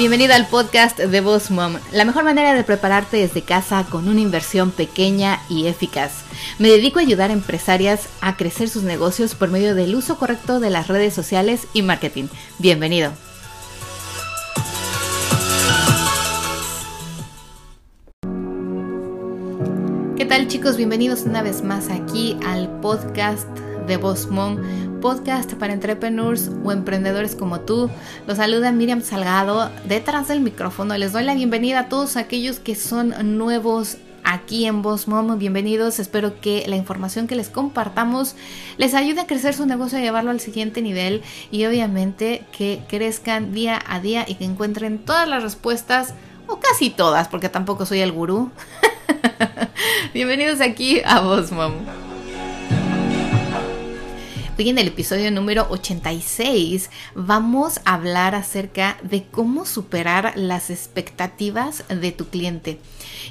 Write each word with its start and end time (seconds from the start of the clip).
Bienvenido 0.00 0.32
al 0.32 0.46
podcast 0.46 0.98
de 0.98 1.20
Boss 1.20 1.50
Mom, 1.50 1.74
la 1.92 2.06
mejor 2.06 2.24
manera 2.24 2.54
de 2.54 2.64
prepararte 2.64 3.18
desde 3.18 3.42
casa 3.42 3.84
con 3.84 4.08
una 4.08 4.22
inversión 4.22 4.70
pequeña 4.70 5.42
y 5.50 5.66
eficaz. 5.66 6.22
Me 6.58 6.68
dedico 6.68 6.98
a 6.98 7.02
ayudar 7.02 7.28
a 7.28 7.34
empresarias 7.34 8.08
a 8.22 8.38
crecer 8.38 8.70
sus 8.70 8.82
negocios 8.82 9.34
por 9.34 9.50
medio 9.50 9.74
del 9.74 9.94
uso 9.94 10.16
correcto 10.16 10.58
de 10.58 10.70
las 10.70 10.88
redes 10.88 11.12
sociales 11.12 11.66
y 11.74 11.82
marketing. 11.82 12.28
Bienvenido. 12.58 13.12
¿Qué 20.16 20.24
tal 20.24 20.48
chicos? 20.48 20.78
Bienvenidos 20.78 21.24
una 21.24 21.42
vez 21.42 21.62
más 21.62 21.90
aquí 21.90 22.38
al 22.46 22.80
podcast 22.80 23.46
de 23.90 23.96
Boss 23.96 24.28
Mom, 24.28 24.56
podcast 25.00 25.54
para 25.54 25.72
entrepreneurs 25.72 26.48
o 26.62 26.70
emprendedores 26.70 27.34
como 27.34 27.62
tú. 27.62 27.90
Los 28.28 28.36
saluda 28.36 28.70
Miriam 28.70 29.02
Salgado 29.02 29.68
detrás 29.84 30.28
del 30.28 30.38
micrófono. 30.38 30.96
Les 30.96 31.12
doy 31.12 31.24
la 31.24 31.34
bienvenida 31.34 31.80
a 31.80 31.88
todos 31.88 32.16
aquellos 32.16 32.60
que 32.60 32.76
son 32.76 33.36
nuevos 33.36 33.96
aquí 34.22 34.66
en 34.66 34.82
Boss 34.82 35.08
Mom. 35.08 35.36
Bienvenidos. 35.40 35.98
Espero 35.98 36.40
que 36.40 36.64
la 36.68 36.76
información 36.76 37.26
que 37.26 37.34
les 37.34 37.48
compartamos 37.48 38.36
les 38.76 38.94
ayude 38.94 39.22
a 39.22 39.26
crecer 39.26 39.54
su 39.54 39.66
negocio, 39.66 39.98
a 39.98 40.02
llevarlo 40.02 40.30
al 40.30 40.38
siguiente 40.38 40.82
nivel 40.82 41.22
y 41.50 41.66
obviamente 41.66 42.44
que 42.56 42.84
crezcan 42.88 43.52
día 43.52 43.80
a 43.88 43.98
día 43.98 44.24
y 44.28 44.36
que 44.36 44.44
encuentren 44.44 45.00
todas 45.00 45.26
las 45.26 45.42
respuestas 45.42 46.14
o 46.46 46.60
casi 46.60 46.90
todas, 46.90 47.26
porque 47.26 47.48
tampoco 47.48 47.86
soy 47.86 48.02
el 48.02 48.12
gurú. 48.12 48.52
Bienvenidos 50.14 50.60
aquí 50.60 51.02
a 51.04 51.18
Boss 51.22 51.50
Mom. 51.50 51.72
Hoy 54.60 54.68
en 54.68 54.76
el 54.76 54.88
episodio 54.88 55.30
número 55.30 55.66
86 55.70 56.90
vamos 57.14 57.80
a 57.86 57.94
hablar 57.94 58.34
acerca 58.34 58.98
de 59.02 59.24
cómo 59.24 59.64
superar 59.64 60.34
las 60.36 60.68
expectativas 60.68 61.82
de 61.88 62.12
tu 62.12 62.28
cliente. 62.28 62.78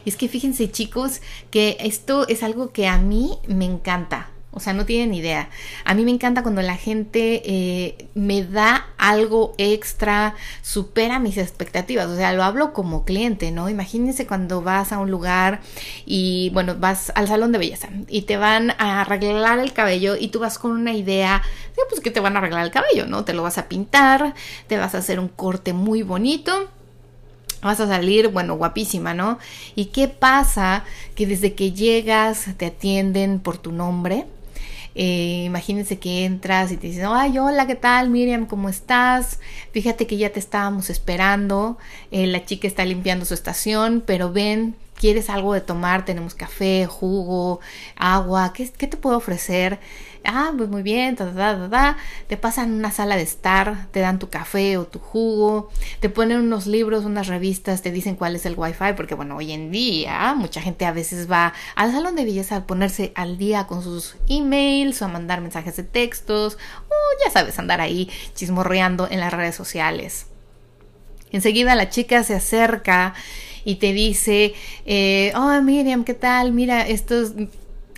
Es 0.08 0.16
que 0.16 0.28
fíjense 0.28 0.72
chicos 0.72 1.22
que 1.52 1.78
esto 1.82 2.28
es 2.28 2.42
algo 2.42 2.72
que 2.72 2.88
a 2.88 2.98
mí 2.98 3.38
me 3.48 3.66
encanta. 3.66 4.32
O 4.52 4.60
sea, 4.60 4.74
no 4.74 4.86
tienen 4.86 5.14
idea. 5.14 5.50
A 5.86 5.94
mí 5.94 6.04
me 6.04 6.12
encanta 6.12 6.42
cuando 6.42 6.64
la 6.64 6.76
gente 6.76 7.44
eh, 7.46 8.08
me 8.16 8.44
da 8.44 8.88
algo 8.98 9.54
extra, 9.60 10.34
supera 10.64 11.20
mis 11.20 11.38
expectativas. 11.38 12.08
O 12.08 12.16
sea, 12.16 12.34
lo 12.34 12.44
hablo 12.44 12.74
como 12.74 13.06
cliente, 13.06 13.52
¿no? 13.52 13.70
Imagínense 13.70 14.26
cuando 14.26 14.64
vas 14.64 14.92
a 14.92 14.98
un 14.98 15.12
lugar 15.12 15.62
y, 16.04 16.50
bueno, 16.52 16.76
vas 16.80 17.12
al 17.14 17.28
salón 17.28 17.52
de 17.52 17.60
belleza 17.60 17.90
y 18.08 18.24
te 18.24 18.38
van 18.38 18.72
a 18.72 19.02
arreglar 19.02 19.60
el 19.60 19.72
cabello 19.72 20.16
y 20.16 20.30
tú 20.30 20.40
vas 20.40 20.58
con 20.58 20.72
una 20.72 20.94
idea 20.94 21.44
de, 21.76 21.84
pues, 21.88 22.02
que 22.02 22.10
te 22.10 22.20
van 22.20 22.36
a 22.36 22.40
arreglar 22.40 22.66
el 22.66 22.72
cabello, 22.72 23.06
¿no? 23.06 23.26
Te 23.26 23.34
lo 23.34 23.44
vas 23.44 23.60
a 23.60 23.68
pintar, 23.68 24.34
te 24.66 24.78
vas 24.78 24.96
a 24.96 25.00
hacer 25.00 25.20
un 25.20 25.28
corte 25.28 25.74
muy 25.74 26.02
bonito 26.02 26.70
vas 27.62 27.80
a 27.82 27.88
salir, 27.88 28.30
bueno, 28.30 28.56
guapísima, 28.56 29.14
¿no? 29.14 29.38
¿Y 29.76 29.86
qué 29.86 30.08
pasa? 30.08 30.86
Que 31.16 31.28
desde 31.28 31.56
que 31.56 31.74
llegas 31.74 32.48
te 32.58 32.68
atienden 32.68 33.40
por 33.40 33.58
tu 33.58 33.72
nombre, 33.72 34.26
eh, 34.96 35.44
imagínense 35.46 36.00
que 36.00 36.26
entras 36.26 36.72
y 36.72 36.78
te 36.78 36.88
dicen, 36.88 37.06
ay, 37.08 37.38
hola, 37.38 37.68
¿qué 37.68 37.76
tal, 37.76 38.10
Miriam? 38.10 38.46
¿Cómo 38.46 38.70
estás? 38.70 39.40
Fíjate 39.72 40.08
que 40.08 40.18
ya 40.18 40.32
te 40.32 40.40
estábamos 40.40 40.90
esperando. 40.90 41.78
Eh, 42.12 42.28
la 42.28 42.46
chica 42.46 42.68
está 42.68 42.86
limpiando 42.86 43.26
su 43.26 43.34
estación, 43.34 44.04
pero 44.06 44.32
ven, 44.32 44.76
¿quieres 44.96 45.30
algo 45.30 45.54
de 45.54 45.62
tomar? 45.62 46.06
Tenemos 46.06 46.36
café, 46.36 46.86
jugo, 46.86 47.60
agua. 47.96 48.54
¿Qué, 48.54 48.70
qué 48.78 48.88
te 48.88 48.98
puedo 48.98 49.18
ofrecer? 49.18 49.80
Ah, 50.26 50.52
pues 50.56 50.70
muy 50.70 50.84
bien, 50.84 51.16
ta, 51.16 51.32
ta, 51.32 51.70
ta, 51.70 51.98
te 52.28 52.38
pasan 52.38 52.74
una 52.74 52.92
sala 52.92 53.16
de 53.16 53.24
estar, 53.24 53.88
te 53.92 54.00
dan 54.00 54.20
tu 54.20 54.30
café 54.30 54.78
o 54.78 54.86
tu 54.86 55.00
jugo, 55.00 55.70
te 56.00 56.10
ponen 56.10 56.40
unos 56.40 56.68
libros, 56.68 57.06
unas 57.06 57.28
revistas, 57.28 57.82
te 57.82 57.92
dicen 57.92 58.16
cuál 58.16 58.36
es 58.36 58.46
el 58.46 58.56
wifi, 58.58 58.94
porque 58.96 59.16
bueno, 59.16 59.38
hoy 59.38 59.52
en 59.52 59.72
día 59.72 60.34
mucha 60.36 60.62
gente 60.62 60.86
a 60.86 60.92
veces 60.92 61.30
va 61.30 61.54
al 61.76 61.92
salón 61.92 62.16
de 62.16 62.26
belleza 62.26 62.58
a 62.58 62.68
ponerse 62.68 63.12
al 63.16 63.38
día 63.38 63.68
con 63.68 63.84
sus 63.84 64.16
emails 64.28 65.02
o 65.02 65.06
a 65.06 65.08
mandar 65.10 65.42
mensajes 65.42 65.76
de 65.76 65.84
textos, 65.84 66.58
o 66.88 67.24
ya 67.26 67.32
sabes, 67.32 67.58
andar 67.60 67.82
ahí 67.82 68.10
chismorreando 68.36 69.08
en 69.10 69.20
las 69.20 69.34
redes 69.34 69.56
sociales. 69.56 70.28
Enseguida 71.32 71.76
la 71.76 71.90
chica 71.90 72.24
se 72.24 72.34
acerca 72.34 73.14
y 73.64 73.76
te 73.76 73.94
dice, 73.94 74.54
oh 75.36 75.62
Miriam, 75.62 76.04
¿qué 76.04 76.16
tal? 76.16 76.52
Mira, 76.52 76.88
esto 76.88 77.22
es, 77.22 77.34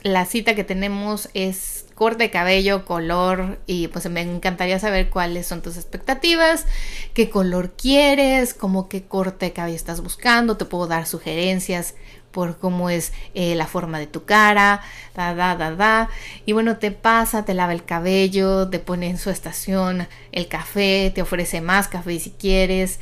la 0.04 0.26
cita 0.26 0.56
que 0.56 0.64
tenemos 0.64 1.30
es 1.34 1.71
corte 2.02 2.24
de 2.24 2.32
cabello, 2.32 2.84
color 2.84 3.60
y 3.68 3.88
pues 3.90 4.10
me 4.10 4.22
encantaría 4.22 4.80
saber 4.80 5.12
cuáles 5.12 5.46
son 5.46 5.62
tus 5.62 5.78
expectativas, 5.78 6.66
qué 7.14 7.30
color 7.30 7.74
quieres, 7.74 8.56
cómo 8.56 8.90
qué 8.90 9.04
corte 9.04 9.46
de 9.46 9.54
cabello 9.54 9.76
estás 9.76 10.02
buscando, 10.02 10.58
te 10.58 10.66
puedo 10.66 10.88
dar 10.88 11.06
sugerencias 11.06 11.94
por 12.32 12.58
cómo 12.58 12.90
es 12.90 13.14
eh, 13.34 13.56
la 13.56 13.68
forma 13.68 14.00
de 14.00 14.08
tu 14.08 14.26
cara, 14.26 14.82
da, 15.16 15.36
da, 15.36 15.56
da, 15.56 15.76
da. 15.76 16.10
Y 16.46 16.54
bueno, 16.54 16.78
te 16.78 16.92
pasa, 16.92 17.46
te 17.46 17.54
lava 17.54 17.74
el 17.74 17.84
cabello, 17.84 18.70
te 18.70 18.80
pone 18.80 19.10
en 19.10 19.18
su 19.18 19.30
estación 19.30 20.08
el 20.32 20.48
café, 20.48 21.12
te 21.14 21.22
ofrece 21.22 21.62
más 21.62 21.88
café 21.88 22.20
si 22.20 22.32
quieres, 22.32 23.00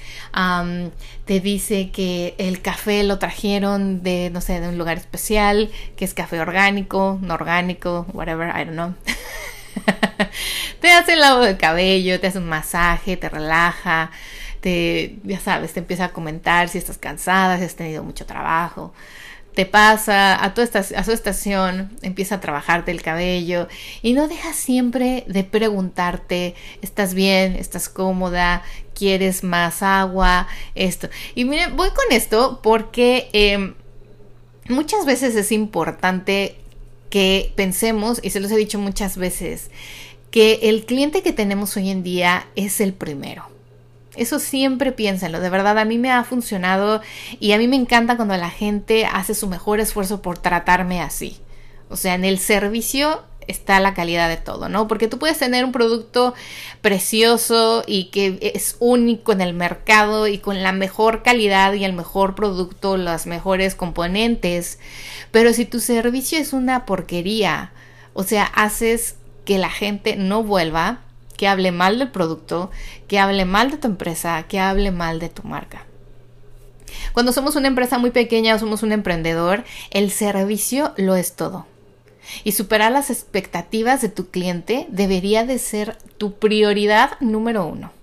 te 1.25 1.39
dice 1.39 1.91
que 1.91 2.35
el 2.37 2.61
café 2.61 3.03
lo 3.03 3.19
trajeron 3.19 4.03
de, 4.03 4.29
no 4.31 4.41
sé, 4.41 4.59
de 4.59 4.69
un 4.69 4.77
lugar 4.77 4.97
especial, 4.97 5.69
que 5.95 6.05
es 6.05 6.13
café 6.13 6.39
orgánico, 6.39 7.19
no 7.21 7.33
orgánico, 7.35 8.05
whatever, 8.13 8.49
I 8.49 8.65
don't 8.65 8.71
know. 8.71 8.93
te 10.81 10.91
hace 10.91 11.13
el 11.13 11.19
lavado 11.19 11.43
de 11.43 11.57
cabello, 11.57 12.19
te 12.19 12.27
hace 12.27 12.39
un 12.39 12.49
masaje, 12.49 13.17
te 13.17 13.29
relaja, 13.29 14.11
te, 14.61 15.17
ya 15.23 15.39
sabes, 15.39 15.73
te 15.73 15.79
empieza 15.79 16.05
a 16.05 16.13
comentar 16.13 16.69
si 16.69 16.77
estás 16.77 16.97
cansada, 16.97 17.57
si 17.57 17.63
has 17.63 17.75
tenido 17.75 18.03
mucho 18.03 18.25
trabajo 18.25 18.93
te 19.59 19.65
pasa 19.65 20.41
a 20.41 20.53
tu, 20.53 20.61
a 20.61 21.03
su 21.03 21.11
estación, 21.11 21.89
empieza 22.01 22.35
a 22.35 22.39
trabajarte 22.39 22.91
el 22.91 23.01
cabello 23.01 23.67
y 24.01 24.13
no 24.13 24.29
dejas 24.29 24.55
siempre 24.55 25.25
de 25.27 25.43
preguntarte, 25.43 26.55
¿estás 26.81 27.13
bien? 27.13 27.57
¿Estás 27.57 27.89
cómoda? 27.89 28.63
¿Quieres 28.93 29.43
más 29.43 29.83
agua? 29.83 30.47
Esto. 30.75 31.09
Y 31.35 31.43
miren, 31.43 31.75
voy 31.75 31.89
con 31.89 32.05
esto 32.11 32.61
porque 32.63 33.27
em, 33.33 33.73
muchas 34.69 35.05
veces 35.05 35.35
es 35.35 35.51
importante 35.51 36.55
que 37.09 37.51
pensemos, 37.57 38.21
y 38.23 38.29
se 38.29 38.39
los 38.39 38.49
he 38.51 38.55
dicho 38.55 38.79
muchas 38.79 39.17
veces, 39.17 39.71
que 40.31 40.59
el 40.63 40.85
cliente 40.85 41.21
que 41.21 41.33
tenemos 41.33 41.75
hoy 41.75 41.89
en 41.89 42.01
día 42.01 42.47
es 42.55 42.79
el 42.79 42.93
primero. 42.93 43.48
Eso 44.19 44.39
siempre 44.39 44.91
piénsenlo, 44.91 45.39
de 45.39 45.49
verdad 45.49 45.77
a 45.77 45.85
mí 45.85 45.97
me 45.97 46.11
ha 46.11 46.23
funcionado 46.23 47.01
y 47.39 47.53
a 47.53 47.57
mí 47.57 47.67
me 47.67 47.77
encanta 47.77 48.17
cuando 48.17 48.35
la 48.35 48.49
gente 48.49 49.05
hace 49.05 49.33
su 49.33 49.47
mejor 49.47 49.79
esfuerzo 49.79 50.21
por 50.21 50.37
tratarme 50.37 51.01
así. 51.01 51.37
O 51.89 51.95
sea, 51.95 52.15
en 52.15 52.25
el 52.25 52.37
servicio 52.37 53.23
está 53.47 53.79
la 53.79 53.93
calidad 53.93 54.29
de 54.29 54.37
todo, 54.37 54.69
¿no? 54.69 54.87
Porque 54.87 55.07
tú 55.07 55.17
puedes 55.17 55.39
tener 55.39 55.65
un 55.65 55.71
producto 55.71 56.35
precioso 56.81 57.83
y 57.87 58.05
que 58.05 58.37
es 58.53 58.75
único 58.79 59.31
en 59.31 59.41
el 59.41 59.53
mercado 59.53 60.27
y 60.27 60.37
con 60.37 60.61
la 60.61 60.71
mejor 60.71 61.23
calidad 61.23 61.73
y 61.73 61.83
el 61.83 61.93
mejor 61.93 62.35
producto, 62.35 62.95
las 62.95 63.25
mejores 63.25 63.73
componentes, 63.73 64.79
pero 65.31 65.53
si 65.53 65.65
tu 65.65 65.79
servicio 65.79 66.37
es 66.37 66.53
una 66.53 66.85
porquería, 66.85 67.71
o 68.13 68.23
sea, 68.23 68.43
haces 68.43 69.15
que 69.45 69.57
la 69.57 69.69
gente 69.69 70.15
no 70.15 70.43
vuelva, 70.43 70.99
que 71.39 71.47
hable 71.47 71.71
mal 71.71 71.99
del 71.99 72.11
producto, 72.11 72.69
que 73.07 73.17
hable 73.17 73.45
mal 73.45 73.71
de 73.71 73.77
tu 73.77 73.87
empresa, 73.87 74.43
que 74.49 74.59
hable 74.59 74.91
mal 74.91 75.19
de 75.19 75.29
tu 75.29 75.43
marca. 75.43 75.85
Cuando 77.13 77.31
somos 77.31 77.55
una 77.55 77.69
empresa 77.69 77.97
muy 77.97 78.11
pequeña 78.11 78.53
o 78.53 78.59
somos 78.59 78.83
un 78.83 78.91
emprendedor, 78.91 79.63
el 79.91 80.11
servicio 80.11 80.93
lo 80.97 81.15
es 81.15 81.37
todo. 81.37 81.65
Y 82.43 82.51
superar 82.51 82.91
las 82.91 83.09
expectativas 83.09 84.01
de 84.01 84.09
tu 84.09 84.29
cliente 84.31 84.85
debería 84.89 85.45
de 85.45 85.59
ser 85.59 85.97
tu 86.17 86.33
prioridad 86.33 87.11
número 87.21 87.65
uno. 87.65 87.93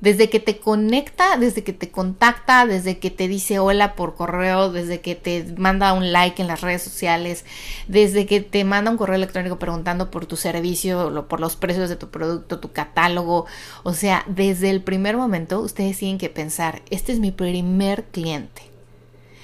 Desde 0.00 0.30
que 0.30 0.38
te 0.38 0.58
conecta, 0.58 1.36
desde 1.38 1.64
que 1.64 1.72
te 1.72 1.90
contacta, 1.90 2.66
desde 2.66 2.98
que 2.98 3.10
te 3.10 3.26
dice 3.26 3.58
hola 3.58 3.96
por 3.96 4.14
correo, 4.14 4.70
desde 4.70 5.00
que 5.00 5.16
te 5.16 5.44
manda 5.56 5.92
un 5.92 6.12
like 6.12 6.40
en 6.40 6.46
las 6.46 6.60
redes 6.60 6.82
sociales, 6.82 7.44
desde 7.88 8.26
que 8.26 8.40
te 8.40 8.64
manda 8.64 8.90
un 8.90 8.96
correo 8.96 9.16
electrónico 9.16 9.58
preguntando 9.58 10.10
por 10.10 10.26
tu 10.26 10.36
servicio, 10.36 11.26
por 11.28 11.40
los 11.40 11.56
precios 11.56 11.88
de 11.88 11.96
tu 11.96 12.10
producto, 12.10 12.60
tu 12.60 12.70
catálogo. 12.70 13.46
O 13.82 13.92
sea, 13.92 14.24
desde 14.28 14.70
el 14.70 14.82
primer 14.82 15.16
momento 15.16 15.60
ustedes 15.60 15.98
tienen 15.98 16.18
que 16.18 16.30
pensar, 16.30 16.82
este 16.90 17.12
es 17.12 17.18
mi 17.18 17.32
primer 17.32 18.04
cliente 18.04 18.62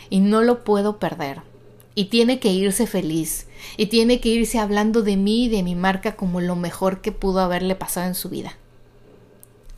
y 0.08 0.20
no 0.20 0.42
lo 0.42 0.62
puedo 0.62 0.98
perder. 0.98 1.42
Y 1.96 2.06
tiene 2.06 2.40
que 2.40 2.48
irse 2.48 2.88
feliz. 2.88 3.46
Y 3.76 3.86
tiene 3.86 4.20
que 4.20 4.28
irse 4.28 4.58
hablando 4.58 5.02
de 5.02 5.16
mí 5.16 5.44
y 5.44 5.48
de 5.48 5.62
mi 5.62 5.76
marca 5.76 6.16
como 6.16 6.40
lo 6.40 6.56
mejor 6.56 7.00
que 7.00 7.12
pudo 7.12 7.40
haberle 7.40 7.76
pasado 7.76 8.08
en 8.08 8.14
su 8.14 8.28
vida 8.28 8.56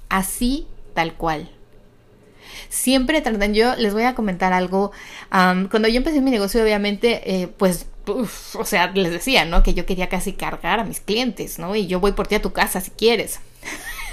así 0.08 0.66
tal 0.94 1.14
cual. 1.14 1.50
Siempre 2.68 3.20
tratan, 3.20 3.54
yo 3.54 3.74
les 3.76 3.92
voy 3.92 4.04
a 4.04 4.14
comentar 4.14 4.52
algo, 4.52 4.92
cuando 5.30 5.88
yo 5.88 5.96
empecé 5.98 6.20
mi 6.20 6.30
negocio 6.30 6.62
obviamente, 6.62 7.42
eh, 7.42 7.48
pues, 7.48 7.86
o 8.06 8.64
sea, 8.64 8.88
les 8.88 9.10
decía, 9.10 9.44
¿no? 9.44 9.62
Que 9.62 9.74
yo 9.74 9.84
quería 9.84 10.08
casi 10.08 10.32
cargar 10.32 10.80
a 10.80 10.84
mis 10.84 11.00
clientes, 11.00 11.58
¿no? 11.58 11.74
Y 11.74 11.86
yo 11.86 12.00
voy 12.00 12.12
por 12.12 12.26
ti 12.26 12.36
a 12.36 12.42
tu 12.42 12.52
casa 12.52 12.80
si 12.80 12.90
quieres. 12.90 13.40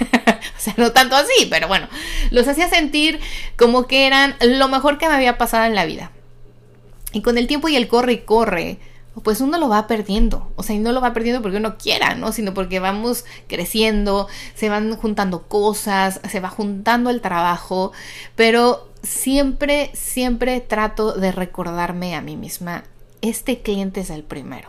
o 0.00 0.60
sea, 0.60 0.74
no 0.76 0.92
tanto 0.92 1.16
así, 1.16 1.46
pero 1.48 1.68
bueno, 1.68 1.88
los 2.30 2.48
hacía 2.48 2.68
sentir 2.68 3.20
como 3.56 3.86
que 3.86 4.06
eran 4.06 4.36
lo 4.40 4.68
mejor 4.68 4.98
que 4.98 5.08
me 5.08 5.14
había 5.14 5.38
pasado 5.38 5.64
en 5.64 5.74
la 5.74 5.84
vida. 5.84 6.10
Y 7.12 7.22
con 7.22 7.38
el 7.38 7.46
tiempo 7.46 7.68
y 7.68 7.76
el 7.76 7.86
corre 7.86 8.12
y 8.14 8.18
corre, 8.18 8.78
pues 9.22 9.40
uno 9.40 9.58
lo 9.58 9.68
va 9.68 9.86
perdiendo. 9.86 10.50
O 10.56 10.62
sea, 10.62 10.74
y 10.74 10.78
no 10.78 10.92
lo 10.92 11.00
va 11.00 11.12
perdiendo 11.12 11.42
porque 11.42 11.58
uno 11.58 11.76
quiera, 11.78 12.14
¿no? 12.14 12.32
Sino 12.32 12.52
porque 12.54 12.80
vamos 12.80 13.24
creciendo, 13.48 14.28
se 14.54 14.68
van 14.68 14.96
juntando 14.96 15.42
cosas, 15.42 16.20
se 16.28 16.40
va 16.40 16.48
juntando 16.48 17.10
el 17.10 17.20
trabajo, 17.20 17.92
pero 18.34 18.88
siempre, 19.02 19.90
siempre 19.94 20.60
trato 20.60 21.12
de 21.12 21.30
recordarme 21.30 22.14
a 22.14 22.22
mí 22.22 22.36
misma, 22.36 22.84
este 23.22 23.60
cliente 23.60 24.00
es 24.00 24.10
el 24.10 24.24
primero. 24.24 24.68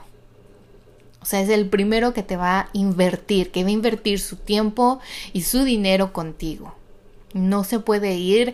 O 1.21 1.25
sea, 1.25 1.41
es 1.41 1.50
el 1.50 1.68
primero 1.68 2.13
que 2.13 2.21
te 2.21 2.38
va 2.38 2.59
a 2.59 2.69
invertir, 2.74 3.51
que 3.51 3.63
va 3.63 3.69
a 3.69 3.74
invertir 3.74 4.19
su 4.19 4.36
tiempo 4.36 5.00
y 5.33 5.41
su 5.41 5.63
dinero 5.63 6.13
contigo. 6.13 6.75
No 7.33 7.63
se 7.63 7.80
puede 7.80 8.13
ir 8.13 8.53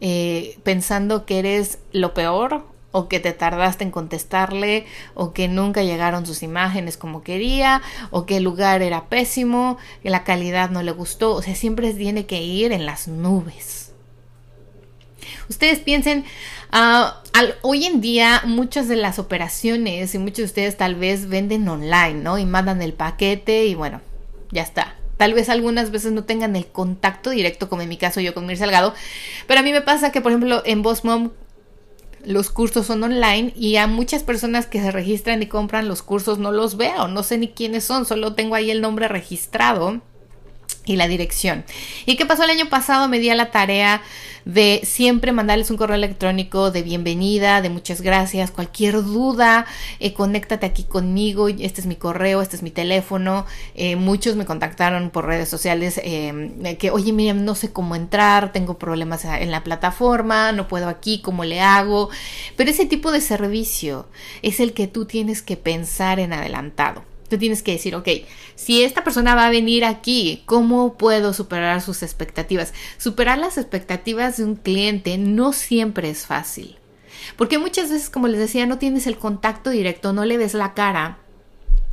eh, 0.00 0.56
pensando 0.62 1.26
que 1.26 1.40
eres 1.40 1.78
lo 1.90 2.14
peor 2.14 2.64
o 2.96 3.08
que 3.08 3.20
te 3.20 3.34
tardaste 3.34 3.84
en 3.84 3.90
contestarle 3.90 4.86
o 5.12 5.34
que 5.34 5.48
nunca 5.48 5.82
llegaron 5.82 6.24
sus 6.24 6.42
imágenes 6.42 6.96
como 6.96 7.22
quería 7.22 7.82
o 8.10 8.24
que 8.24 8.38
el 8.38 8.42
lugar 8.42 8.80
era 8.80 9.10
pésimo, 9.10 9.76
que 10.02 10.08
la 10.08 10.24
calidad 10.24 10.70
no 10.70 10.82
le 10.82 10.92
gustó. 10.92 11.34
O 11.34 11.42
sea, 11.42 11.54
siempre 11.54 11.92
tiene 11.92 12.24
que 12.24 12.40
ir 12.40 12.72
en 12.72 12.86
las 12.86 13.06
nubes. 13.06 13.92
Ustedes 15.50 15.80
piensen, 15.80 16.24
ah, 16.72 17.20
hoy 17.60 17.84
en 17.84 18.00
día 18.00 18.40
muchas 18.46 18.88
de 18.88 18.96
las 18.96 19.18
operaciones 19.18 20.14
y 20.14 20.18
muchos 20.18 20.38
de 20.38 20.44
ustedes 20.44 20.78
tal 20.78 20.94
vez 20.94 21.28
venden 21.28 21.68
online, 21.68 22.14
¿no? 22.14 22.38
Y 22.38 22.46
mandan 22.46 22.80
el 22.80 22.94
paquete 22.94 23.66
y 23.66 23.74
bueno, 23.74 24.00
ya 24.50 24.62
está. 24.62 24.94
Tal 25.18 25.34
vez 25.34 25.50
algunas 25.50 25.90
veces 25.90 26.12
no 26.12 26.24
tengan 26.24 26.56
el 26.56 26.66
contacto 26.66 27.28
directo, 27.28 27.68
como 27.68 27.82
en 27.82 27.90
mi 27.90 27.98
caso 27.98 28.22
yo 28.22 28.32
con 28.32 28.46
Mir 28.46 28.56
Salgado, 28.56 28.94
pero 29.46 29.60
a 29.60 29.62
mí 29.62 29.72
me 29.72 29.82
pasa 29.82 30.12
que, 30.12 30.22
por 30.22 30.32
ejemplo, 30.32 30.62
en 30.64 30.80
Boss 30.80 31.04
Mom 31.04 31.30
los 32.26 32.50
cursos 32.50 32.86
son 32.86 33.04
online 33.04 33.52
y 33.56 33.76
a 33.76 33.86
muchas 33.86 34.24
personas 34.24 34.66
que 34.66 34.80
se 34.80 34.90
registran 34.90 35.42
y 35.42 35.46
compran 35.46 35.88
los 35.88 36.02
cursos 36.02 36.38
no 36.38 36.50
los 36.50 36.76
veo, 36.76 37.06
no 37.08 37.22
sé 37.22 37.38
ni 37.38 37.48
quiénes 37.48 37.84
son, 37.84 38.04
solo 38.04 38.34
tengo 38.34 38.56
ahí 38.56 38.70
el 38.70 38.80
nombre 38.80 39.06
registrado 39.08 40.00
y 40.86 40.96
la 40.96 41.08
dirección. 41.08 41.64
¿Y 42.06 42.16
qué 42.16 42.24
pasó 42.24 42.44
el 42.44 42.50
año 42.50 42.68
pasado? 42.68 43.08
Me 43.08 43.18
di 43.18 43.28
a 43.28 43.34
la 43.34 43.50
tarea 43.50 44.02
de 44.46 44.80
siempre 44.84 45.32
mandarles 45.32 45.72
un 45.72 45.76
correo 45.76 45.96
electrónico 45.96 46.70
de 46.70 46.82
bienvenida, 46.82 47.60
de 47.60 47.68
muchas 47.68 48.00
gracias, 48.00 48.52
cualquier 48.52 49.02
duda, 49.02 49.66
eh, 49.98 50.14
conéctate 50.14 50.64
aquí 50.64 50.84
conmigo, 50.84 51.48
este 51.48 51.80
es 51.80 51.86
mi 51.86 51.96
correo, 51.96 52.40
este 52.40 52.54
es 52.54 52.62
mi 52.62 52.70
teléfono. 52.70 53.44
Eh, 53.74 53.96
muchos 53.96 54.36
me 54.36 54.46
contactaron 54.46 55.10
por 55.10 55.26
redes 55.26 55.48
sociales 55.48 56.00
eh, 56.02 56.76
que, 56.78 56.92
oye 56.92 57.12
Miriam, 57.12 57.44
no 57.44 57.56
sé 57.56 57.72
cómo 57.72 57.96
entrar, 57.96 58.52
tengo 58.52 58.78
problemas 58.78 59.24
en 59.24 59.50
la 59.50 59.64
plataforma, 59.64 60.52
no 60.52 60.68
puedo 60.68 60.88
aquí, 60.88 61.20
¿cómo 61.20 61.44
le 61.44 61.60
hago? 61.60 62.08
Pero 62.56 62.70
ese 62.70 62.86
tipo 62.86 63.10
de 63.10 63.20
servicio 63.20 64.06
es 64.42 64.60
el 64.60 64.74
que 64.74 64.86
tú 64.86 65.06
tienes 65.06 65.42
que 65.42 65.56
pensar 65.56 66.20
en 66.20 66.32
adelantado. 66.32 67.15
Tú 67.28 67.38
tienes 67.38 67.62
que 67.62 67.72
decir, 67.72 67.94
ok, 67.94 68.08
si 68.54 68.84
esta 68.84 69.02
persona 69.02 69.34
va 69.34 69.46
a 69.46 69.50
venir 69.50 69.84
aquí, 69.84 70.42
¿cómo 70.46 70.94
puedo 70.96 71.32
superar 71.32 71.80
sus 71.82 72.02
expectativas? 72.02 72.72
Superar 72.98 73.38
las 73.38 73.58
expectativas 73.58 74.36
de 74.36 74.44
un 74.44 74.56
cliente 74.56 75.18
no 75.18 75.52
siempre 75.52 76.08
es 76.10 76.26
fácil. 76.26 76.78
Porque 77.36 77.58
muchas 77.58 77.90
veces, 77.90 78.10
como 78.10 78.28
les 78.28 78.38
decía, 78.38 78.66
no 78.66 78.78
tienes 78.78 79.06
el 79.06 79.18
contacto 79.18 79.70
directo, 79.70 80.12
no 80.12 80.24
le 80.24 80.38
ves 80.38 80.54
la 80.54 80.74
cara. 80.74 81.18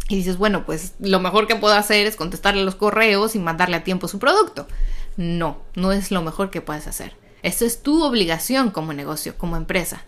Y 0.10 0.18
dices, 0.18 0.38
bueno, 0.38 0.66
pues 0.66 0.94
lo 1.00 1.20
mejor 1.20 1.48
que 1.48 1.56
puedo 1.56 1.74
hacer 1.74 2.06
es 2.06 2.16
contestarle 2.16 2.64
los 2.64 2.76
correos 2.76 3.36
y 3.36 3.40
mandarle 3.40 3.78
a 3.78 3.84
tiempo 3.84 4.08
su 4.08 4.20
producto. 4.20 4.68
No, 5.18 5.58
no 5.76 5.92
es 5.92 6.12
lo 6.12 6.22
mejor 6.22 6.52
que 6.52 6.62
puedes 6.62 6.88
hacer. 6.88 7.16
Esto 7.42 7.66
es 7.66 7.82
tu 7.82 8.04
obligación 8.04 8.70
como 8.70 8.94
negocio, 8.94 9.38
como 9.38 9.58
empresa. 9.58 10.04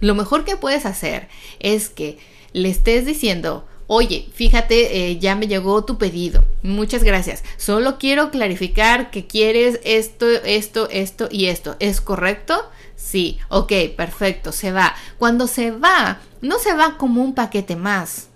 Lo 0.00 0.14
mejor 0.14 0.44
que 0.44 0.56
puedes 0.56 0.86
hacer 0.86 1.28
es 1.60 1.88
que 1.88 2.18
le 2.52 2.68
estés 2.68 3.06
diciendo, 3.06 3.66
Oye, 3.94 4.26
fíjate, 4.32 5.10
eh, 5.10 5.18
ya 5.18 5.34
me 5.34 5.48
llegó 5.48 5.84
tu 5.84 5.98
pedido. 5.98 6.42
Muchas 6.62 7.04
gracias. 7.04 7.44
Solo 7.58 7.98
quiero 7.98 8.30
clarificar 8.30 9.10
que 9.10 9.26
quieres 9.26 9.80
esto, 9.84 10.26
esto, 10.30 10.88
esto 10.88 11.28
y 11.30 11.48
esto. 11.48 11.76
¿Es 11.78 12.00
correcto? 12.00 12.70
Sí. 12.96 13.38
Ok, 13.50 13.70
perfecto. 13.94 14.50
Se 14.50 14.72
va. 14.72 14.94
Cuando 15.18 15.46
se 15.46 15.72
va, 15.72 16.22
no 16.40 16.58
se 16.58 16.72
va 16.72 16.96
como 16.96 17.22
un 17.22 17.34
paquete 17.34 17.76
más 17.76 18.28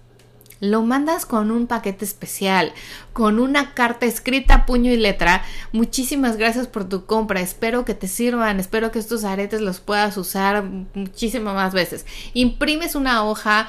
lo 0.61 0.82
mandas 0.82 1.26
con 1.26 1.50
un 1.50 1.67
paquete 1.67 2.05
especial, 2.05 2.73
con 3.12 3.38
una 3.38 3.75
carta 3.75 4.06
escrita 4.06 4.67
puño 4.67 4.93
y 4.93 4.97
letra. 4.97 5.43
Muchísimas 5.73 6.37
gracias 6.37 6.67
por 6.67 6.88
tu 6.88 7.06
compra. 7.06 7.41
Espero 7.41 7.85
que 7.85 7.94
te 7.94 8.08
sirvan. 8.08 8.61
Espero 8.61 8.91
que 8.91 8.99
estos 8.99 9.25
aretes 9.25 9.61
los 9.61 9.81
puedas 9.81 10.17
usar 10.17 10.64
muchísimas 10.94 11.55
más 11.55 11.75
veces. 11.75 12.06
Imprimes 12.35 12.94
una 12.94 13.25
hoja, 13.25 13.69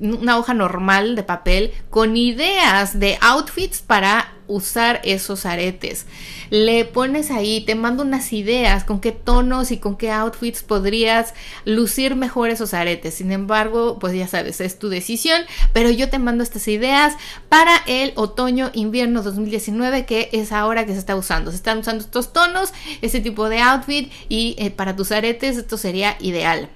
una 0.00 0.38
hoja 0.38 0.54
normal 0.54 1.16
de 1.16 1.22
papel 1.22 1.72
con 1.90 2.16
ideas 2.16 2.98
de 2.98 3.18
outfits 3.20 3.82
para 3.82 4.32
usar 4.50 5.00
esos 5.04 5.46
aretes. 5.46 6.06
Le 6.50 6.84
pones 6.84 7.30
ahí, 7.30 7.60
te 7.64 7.74
mando 7.74 8.02
unas 8.02 8.32
ideas 8.32 8.84
con 8.84 9.00
qué 9.00 9.12
tonos 9.12 9.70
y 9.70 9.78
con 9.78 9.96
qué 9.96 10.10
outfits 10.10 10.62
podrías 10.62 11.32
lucir 11.64 12.16
mejor 12.16 12.50
esos 12.50 12.74
aretes. 12.74 13.14
Sin 13.14 13.30
embargo, 13.32 13.98
pues 14.00 14.14
ya 14.14 14.26
sabes, 14.26 14.60
es 14.60 14.78
tu 14.78 14.88
decisión, 14.88 15.40
pero 15.72 15.90
yo 15.90 16.10
te 16.10 16.18
mando 16.18 16.42
estas 16.42 16.66
ideas 16.68 17.14
para 17.48 17.76
el 17.86 18.12
otoño-invierno 18.16 19.22
2019, 19.22 20.04
que 20.04 20.28
es 20.32 20.52
ahora 20.52 20.84
que 20.84 20.92
se 20.92 20.98
está 20.98 21.14
usando. 21.16 21.50
Se 21.50 21.56
están 21.56 21.78
usando 21.78 22.02
estos 22.02 22.32
tonos, 22.32 22.72
ese 23.00 23.20
tipo 23.20 23.48
de 23.48 23.60
outfit 23.60 24.12
y 24.28 24.56
eh, 24.58 24.70
para 24.70 24.96
tus 24.96 25.12
aretes 25.12 25.56
esto 25.56 25.78
sería 25.78 26.16
ideal. 26.20 26.68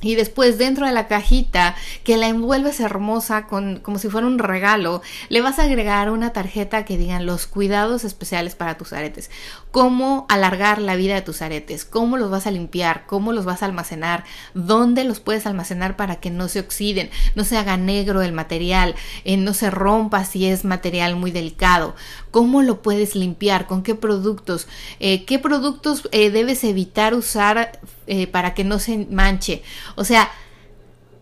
Y 0.00 0.14
después 0.14 0.58
dentro 0.58 0.86
de 0.86 0.92
la 0.92 1.08
cajita 1.08 1.74
que 2.04 2.16
la 2.16 2.28
envuelves 2.28 2.80
hermosa 2.80 3.46
con, 3.46 3.80
como 3.80 3.98
si 3.98 4.08
fuera 4.08 4.26
un 4.26 4.38
regalo, 4.38 5.02
le 5.28 5.40
vas 5.40 5.58
a 5.58 5.64
agregar 5.64 6.10
una 6.10 6.32
tarjeta 6.32 6.84
que 6.84 6.96
digan 6.96 7.26
los 7.26 7.46
cuidados 7.46 8.04
especiales 8.04 8.54
para 8.54 8.78
tus 8.78 8.92
aretes. 8.92 9.30
Cómo 9.70 10.26
alargar 10.28 10.80
la 10.80 10.96
vida 10.96 11.14
de 11.14 11.22
tus 11.22 11.42
aretes, 11.42 11.84
cómo 11.84 12.16
los 12.16 12.30
vas 12.30 12.46
a 12.46 12.50
limpiar, 12.50 13.06
cómo 13.06 13.32
los 13.32 13.44
vas 13.44 13.62
a 13.62 13.66
almacenar, 13.66 14.24
dónde 14.54 15.04
los 15.04 15.20
puedes 15.20 15.46
almacenar 15.46 15.96
para 15.96 16.16
que 16.16 16.30
no 16.30 16.48
se 16.48 16.60
oxiden, 16.60 17.10
no 17.34 17.44
se 17.44 17.56
haga 17.56 17.76
negro 17.76 18.22
el 18.22 18.32
material, 18.32 18.94
eh, 19.24 19.36
no 19.36 19.54
se 19.54 19.70
rompa 19.70 20.24
si 20.24 20.46
es 20.46 20.64
material 20.64 21.16
muy 21.16 21.30
delicado, 21.30 21.94
cómo 22.30 22.62
lo 22.62 22.82
puedes 22.82 23.14
limpiar, 23.14 23.66
con 23.66 23.82
qué 23.82 23.94
productos, 23.94 24.68
eh, 25.00 25.24
qué 25.24 25.38
productos 25.38 26.08
eh, 26.12 26.30
debes 26.30 26.64
evitar 26.64 27.14
usar 27.14 27.80
eh, 28.08 28.26
para 28.26 28.54
que 28.54 28.64
no 28.64 28.78
se 28.78 29.06
manche. 29.10 29.62
O 29.94 30.04
sea, 30.04 30.30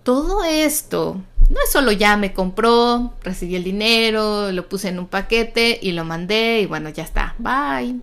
todo 0.02 0.44
esto 0.44 1.20
no 1.50 1.60
es 1.62 1.70
solo 1.70 1.92
ya 1.92 2.16
me 2.16 2.32
compró, 2.32 3.14
recibí 3.22 3.56
el 3.56 3.64
dinero, 3.64 4.50
lo 4.52 4.68
puse 4.68 4.88
en 4.88 4.98
un 4.98 5.06
paquete 5.06 5.78
y 5.80 5.92
lo 5.92 6.04
mandé 6.04 6.60
y 6.60 6.66
bueno, 6.66 6.88
ya 6.88 7.04
está, 7.04 7.34
bye. 7.38 8.00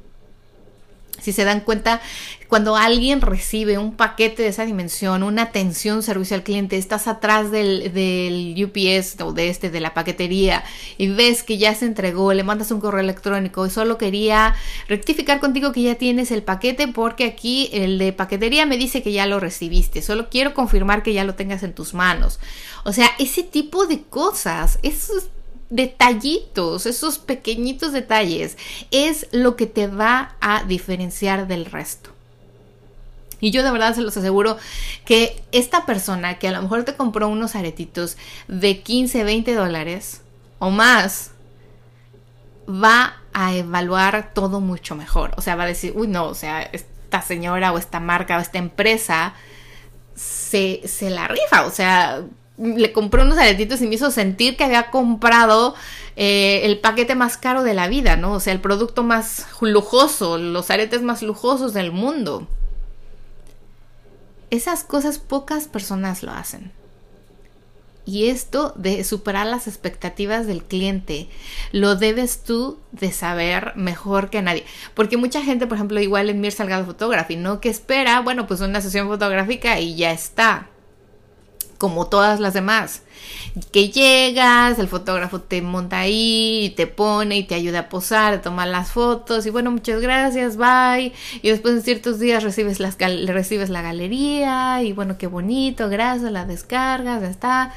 Si 1.24 1.32
se 1.32 1.46
dan 1.46 1.62
cuenta, 1.62 2.02
cuando 2.50 2.76
alguien 2.76 3.22
recibe 3.22 3.78
un 3.78 3.96
paquete 3.96 4.44
de 4.44 4.50
esa 4.50 4.66
dimensión, 4.66 5.24
una 5.24 5.44
atención, 5.44 6.04
servicio 6.04 6.36
al 6.36 6.44
cliente, 6.44 6.78
estás 6.78 7.08
atrás 7.08 7.50
del, 7.50 7.94
del, 7.94 8.54
UPS 8.64 9.22
o 9.22 9.32
de 9.32 9.48
este, 9.48 9.70
de 9.70 9.80
la 9.80 9.94
paquetería, 9.94 10.64
y 10.98 11.08
ves 11.08 11.44
que 11.44 11.58
ya 11.58 11.74
se 11.76 11.86
entregó, 11.86 12.34
le 12.34 12.44
mandas 12.44 12.72
un 12.72 12.82
correo 12.82 13.00
electrónico 13.00 13.66
y 13.66 13.70
solo 13.70 13.98
quería 13.98 14.54
rectificar 14.88 15.40
contigo 15.40 15.72
que 15.72 15.82
ya 15.82 15.96
tienes 15.96 16.30
el 16.30 16.44
paquete 16.44 16.90
porque 16.90 17.24
aquí 17.24 17.70
el 17.72 17.98
de 17.98 18.12
paquetería 18.12 18.66
me 18.66 18.78
dice 18.78 19.02
que 19.02 19.14
ya 19.14 19.26
lo 19.26 19.40
recibiste, 19.40 20.02
solo 20.02 20.30
quiero 20.30 20.54
confirmar 20.54 21.04
que 21.04 21.14
ya 21.14 21.24
lo 21.24 21.36
tengas 21.36 21.64
en 21.64 21.74
tus 21.74 21.94
manos. 21.94 22.40
O 22.84 22.92
sea, 22.92 23.10
ese 23.18 23.44
tipo 23.44 23.88
de 23.88 24.04
cosas, 24.04 24.78
eso 24.84 25.18
es 25.18 25.30
detallitos, 25.70 26.86
esos 26.86 27.20
pequeñitos 27.20 27.94
detalles, 27.94 28.58
es 28.92 29.28
lo 29.32 29.56
que 29.56 29.68
te 29.68 29.88
va 29.88 30.36
a 30.42 30.64
diferenciar 30.64 31.48
del 31.48 31.66
resto. 31.66 32.12
Y 33.40 33.52
yo 33.52 33.62
de 33.62 33.72
verdad 33.72 33.94
se 33.94 34.02
los 34.02 34.16
aseguro 34.16 34.58
que 35.04 35.44
esta 35.52 35.86
persona 35.86 36.40
que 36.40 36.48
a 36.48 36.52
lo 36.52 36.62
mejor 36.62 36.86
te 36.86 36.96
compró 36.96 37.28
unos 37.28 37.56
aretitos 37.56 38.16
de 38.48 38.80
15, 38.80 39.26
20 39.26 39.54
dólares 39.54 40.22
o 40.60 40.70
más, 40.70 41.32
va 42.70 43.18
a 43.34 43.54
evaluar 43.54 44.32
todo 44.34 44.62
mucho 44.62 44.96
mejor. 44.96 45.34
O 45.36 45.42
sea, 45.42 45.58
va 45.58 45.64
a 45.64 45.68
decir, 45.68 45.92
uy, 45.94 46.08
no, 46.08 46.28
o 46.28 46.36
sea, 46.36 46.62
esta 46.62 47.22
señora 47.22 47.74
o 47.74 47.78
esta 47.78 48.00
marca 48.00 48.38
o 48.38 48.40
esta 48.40 48.60
empresa 48.60 49.34
se, 50.16 50.82
se 50.86 51.10
la 51.10 51.28
rifa. 51.28 51.66
O 51.66 51.70
sea, 51.70 52.24
le 52.58 52.92
compré 52.92 53.24
unos 53.24 53.38
aretitos 53.38 53.82
y 53.82 53.88
me 53.88 53.96
hizo 53.96 54.12
sentir 54.12 54.56
que 54.58 54.64
había 54.64 54.92
comprado 54.92 55.74
eh, 56.16 56.62
el 56.64 56.80
paquete 56.80 57.16
más 57.16 57.38
caro 57.38 57.64
de 57.64 57.74
la 57.74 57.88
vida, 57.88 58.16
¿no? 58.16 58.34
O 58.34 58.40
sea, 58.40 58.54
el 58.54 58.62
producto 58.62 59.04
más 59.04 59.48
lujoso, 59.62 60.38
los 60.38 60.70
aretes 60.70 61.02
más 61.02 61.24
lujosos 61.24 61.74
del 61.74 61.92
mundo. 61.92 62.48
Esas 64.52 64.84
cosas 64.84 65.18
pocas 65.18 65.68
personas 65.68 66.22
lo 66.22 66.32
hacen. 66.32 66.72
Y 68.06 68.28
esto 68.28 68.74
de 68.76 69.04
superar 69.06 69.48
las 69.48 69.68
expectativas 69.68 70.46
del 70.46 70.64
cliente, 70.64 71.30
lo 71.72 71.96
debes 71.96 72.44
tú 72.44 72.78
de 72.92 73.12
saber 73.14 73.72
mejor 73.76 74.30
que 74.30 74.42
nadie. 74.42 74.66
Porque 74.94 75.16
mucha 75.18 75.42
gente, 75.42 75.68
por 75.68 75.78
ejemplo, 75.78 76.02
igual 76.02 76.30
en 76.30 76.42
Mir 76.42 76.52
Salgado 76.52 76.86
Photography, 76.86 77.38
¿no? 77.38 77.62
Que 77.62 77.70
espera, 77.70 78.20
bueno, 78.20 78.46
pues 78.46 78.60
una 78.60 78.82
sesión 78.82 79.08
fotográfica 79.08 79.80
y 79.80 79.96
ya 79.96 80.12
está 80.12 80.70
como 81.84 82.08
todas 82.08 82.40
las 82.40 82.54
demás. 82.54 83.02
Que 83.74 83.90
llegas, 83.90 84.80
el 84.80 84.88
fotógrafo 84.88 85.42
te 85.42 85.62
monta 85.62 86.00
ahí 86.00 86.68
y 86.68 86.70
te 86.70 86.88
pone 86.88 87.36
y 87.36 87.44
te 87.44 87.56
ayuda 87.56 87.80
a 87.80 87.90
posar, 87.90 88.36
a 88.36 88.42
tomar 88.42 88.70
las 88.70 88.94
fotos 88.94 89.46
y 89.46 89.50
bueno, 89.50 89.70
muchas 89.70 90.00
gracias, 90.00 90.56
bye. 90.56 91.12
Y 91.42 91.50
después 91.50 91.74
en 91.74 91.82
ciertos 91.82 92.22
días 92.22 92.42
recibes, 92.42 92.80
las 92.80 92.98
recibes 92.98 93.70
la 93.70 93.82
galería 93.82 94.82
y 94.82 94.94
bueno, 94.94 95.18
qué 95.18 95.28
bonito, 95.28 95.90
gracias, 95.90 96.32
la 96.32 96.46
descargas, 96.46 97.22
ya 97.22 97.30
está. 97.30 97.74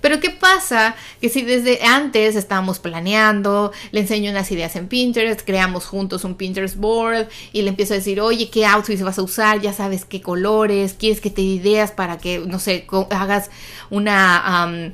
Pero 0.00 0.20
¿qué 0.20 0.30
pasa? 0.30 0.94
Que 1.20 1.28
si 1.28 1.42
desde 1.42 1.82
antes 1.84 2.36
estábamos 2.36 2.78
planeando, 2.78 3.72
le 3.90 4.00
enseño 4.00 4.30
unas 4.30 4.50
ideas 4.50 4.76
en 4.76 4.88
Pinterest, 4.88 5.42
creamos 5.44 5.86
juntos 5.86 6.24
un 6.24 6.34
Pinterest 6.34 6.76
board 6.76 7.28
y 7.52 7.62
le 7.62 7.70
empiezo 7.70 7.94
a 7.94 7.96
decir, 7.96 8.20
oye, 8.20 8.50
¿qué 8.50 8.66
outfits 8.66 9.02
vas 9.02 9.18
a 9.18 9.22
usar? 9.22 9.60
Ya 9.60 9.72
sabes 9.72 10.04
qué 10.04 10.20
colores, 10.20 10.94
quieres 10.94 11.20
que 11.20 11.30
te 11.30 11.42
ideas 11.42 11.90
para 11.92 12.18
que, 12.18 12.38
no 12.38 12.58
sé, 12.58 12.86
hagas 13.10 13.50
una 13.90 14.64
a 14.64 14.92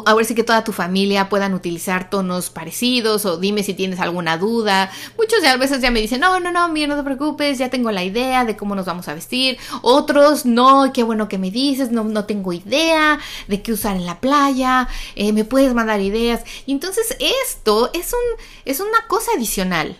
ver 0.00 0.24
si 0.24 0.34
que 0.34 0.44
toda 0.44 0.64
tu 0.64 0.72
familia 0.72 1.28
puedan 1.28 1.54
utilizar 1.54 2.10
tonos 2.10 2.50
parecidos 2.50 3.24
o 3.26 3.36
dime 3.36 3.62
si 3.62 3.74
tienes 3.74 4.00
alguna 4.00 4.38
duda. 4.38 4.90
Muchos 5.16 5.44
a 5.44 5.56
veces 5.56 5.80
ya 5.80 5.90
me 5.90 6.00
dicen, 6.00 6.20
no, 6.20 6.40
no, 6.40 6.52
no, 6.52 6.68
mira, 6.68 6.88
no 6.88 6.96
te 6.96 7.02
preocupes, 7.02 7.58
ya 7.58 7.70
tengo 7.70 7.90
la 7.90 8.04
idea 8.04 8.44
de 8.44 8.56
cómo 8.56 8.74
nos 8.74 8.86
vamos 8.86 9.08
a 9.08 9.14
vestir. 9.14 9.58
Otros, 9.82 10.46
no, 10.46 10.92
qué 10.92 11.02
bueno 11.02 11.28
que 11.28 11.38
me 11.38 11.50
dices, 11.50 11.90
no, 11.90 12.04
no 12.04 12.24
tengo 12.24 12.52
idea 12.52 13.18
de 13.48 13.62
qué 13.62 13.72
usar 13.72 13.96
en 13.96 14.06
la 14.06 14.20
playa, 14.20 14.88
eh, 15.14 15.32
me 15.32 15.44
puedes 15.44 15.74
mandar 15.74 16.00
ideas. 16.00 16.42
Y 16.66 16.72
entonces 16.72 17.16
esto 17.44 17.90
es, 17.92 18.12
un, 18.12 18.44
es 18.64 18.80
una 18.80 19.06
cosa 19.08 19.32
adicional. 19.36 19.98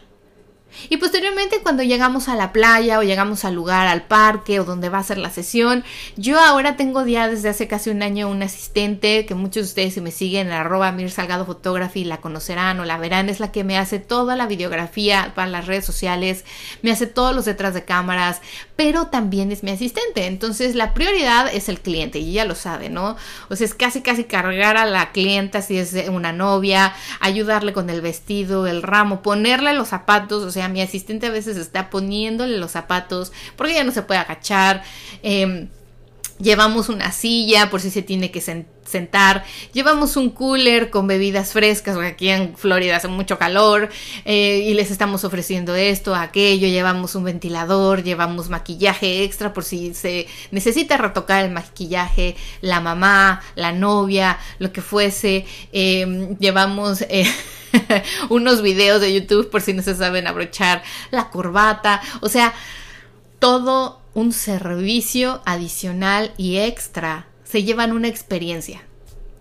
Y 0.88 0.96
posteriormente 0.96 1.60
cuando 1.62 1.82
llegamos 1.82 2.28
a 2.28 2.34
la 2.34 2.52
playa 2.52 2.98
o 2.98 3.02
llegamos 3.02 3.44
al 3.44 3.54
lugar, 3.54 3.86
al 3.86 4.02
parque 4.02 4.60
o 4.60 4.64
donde 4.64 4.88
va 4.88 4.98
a 4.98 5.04
ser 5.04 5.18
la 5.18 5.30
sesión, 5.30 5.84
yo 6.16 6.40
ahora 6.40 6.76
tengo 6.76 7.04
ya 7.06 7.28
desde 7.28 7.48
hace 7.48 7.68
casi 7.68 7.90
un 7.90 8.02
año 8.02 8.28
un 8.28 8.42
asistente 8.42 9.26
que 9.26 9.34
muchos 9.34 9.62
de 9.62 9.68
ustedes 9.68 9.94
si 9.94 10.00
me 10.00 10.10
siguen 10.10 10.48
en 10.48 10.52
arroba 10.52 10.92
Mir 10.92 11.10
Salgado 11.10 11.46
Photography 11.46 12.04
la 12.04 12.20
conocerán 12.20 12.80
o 12.80 12.84
la 12.84 12.98
verán, 12.98 13.28
es 13.28 13.40
la 13.40 13.52
que 13.52 13.64
me 13.64 13.78
hace 13.78 13.98
toda 13.98 14.36
la 14.36 14.46
videografía 14.46 15.32
para 15.34 15.48
las 15.48 15.66
redes 15.66 15.84
sociales, 15.84 16.44
me 16.82 16.90
hace 16.90 17.06
todos 17.06 17.34
los 17.34 17.44
detrás 17.44 17.74
de 17.74 17.84
cámaras, 17.84 18.40
pero 18.82 19.06
también 19.06 19.52
es 19.52 19.62
mi 19.62 19.70
asistente. 19.70 20.26
Entonces 20.26 20.74
la 20.74 20.92
prioridad 20.92 21.46
es 21.54 21.68
el 21.68 21.78
cliente 21.78 22.18
y 22.18 22.30
ella 22.30 22.44
lo 22.44 22.56
sabe, 22.56 22.88
¿no? 22.88 23.16
O 23.48 23.54
sea, 23.54 23.64
es 23.64 23.74
casi 23.74 24.02
casi 24.02 24.24
cargar 24.24 24.76
a 24.76 24.86
la 24.86 25.12
clienta 25.12 25.62
si 25.62 25.78
es 25.78 25.94
una 26.08 26.32
novia, 26.32 26.92
ayudarle 27.20 27.72
con 27.72 27.90
el 27.90 28.00
vestido, 28.00 28.66
el 28.66 28.82
ramo, 28.82 29.22
ponerle 29.22 29.72
los 29.74 29.86
zapatos, 29.86 30.42
o 30.42 30.50
sea, 30.50 30.68
mi 30.68 30.82
asistente 30.82 31.28
a 31.28 31.30
veces 31.30 31.56
está 31.58 31.90
poniéndole 31.90 32.58
los 32.58 32.72
zapatos 32.72 33.30
porque 33.54 33.74
ya 33.74 33.84
no 33.84 33.92
se 33.92 34.02
puede 34.02 34.18
agachar. 34.18 34.82
Em, 35.22 35.68
llevamos 36.42 36.88
una 36.88 37.12
silla 37.12 37.70
por 37.70 37.80
si 37.80 37.90
se 37.90 38.02
tiene 38.02 38.30
que 38.30 38.40
sentar, 38.40 39.44
llevamos 39.72 40.16
un 40.16 40.30
cooler 40.30 40.90
con 40.90 41.06
bebidas 41.06 41.52
frescas, 41.52 41.94
porque 41.94 42.08
aquí 42.08 42.28
en 42.28 42.56
Florida 42.56 42.96
hace 42.96 43.08
mucho 43.08 43.38
calor, 43.38 43.88
eh, 44.24 44.64
y 44.66 44.74
les 44.74 44.90
estamos 44.90 45.24
ofreciendo 45.24 45.74
esto, 45.74 46.14
aquello, 46.14 46.66
llevamos 46.68 47.14
un 47.14 47.24
ventilador, 47.24 48.02
llevamos 48.02 48.48
maquillaje 48.48 49.22
extra 49.22 49.52
por 49.52 49.64
si 49.64 49.94
se 49.94 50.26
necesita 50.50 50.96
retocar 50.96 51.44
el 51.44 51.52
maquillaje, 51.52 52.36
la 52.60 52.80
mamá, 52.80 53.40
la 53.54 53.72
novia, 53.72 54.38
lo 54.58 54.72
que 54.72 54.82
fuese, 54.82 55.46
em, 55.72 56.36
llevamos... 56.38 57.02
Eh, 57.02 57.26
unos 58.28 58.60
videos 58.60 59.00
de 59.00 59.14
YouTube 59.14 59.48
por 59.48 59.62
si 59.62 59.72
no 59.72 59.80
se 59.80 59.94
saben 59.94 60.26
abrochar 60.26 60.82
la 61.10 61.30
corbata, 61.30 62.02
o 62.20 62.28
sea, 62.28 62.52
todo 63.38 64.01
un 64.14 64.32
servicio 64.32 65.42
adicional 65.44 66.32
y 66.36 66.58
extra 66.58 67.26
se 67.44 67.64
llevan 67.64 67.92
una 67.92 68.08
experiencia. 68.08 68.82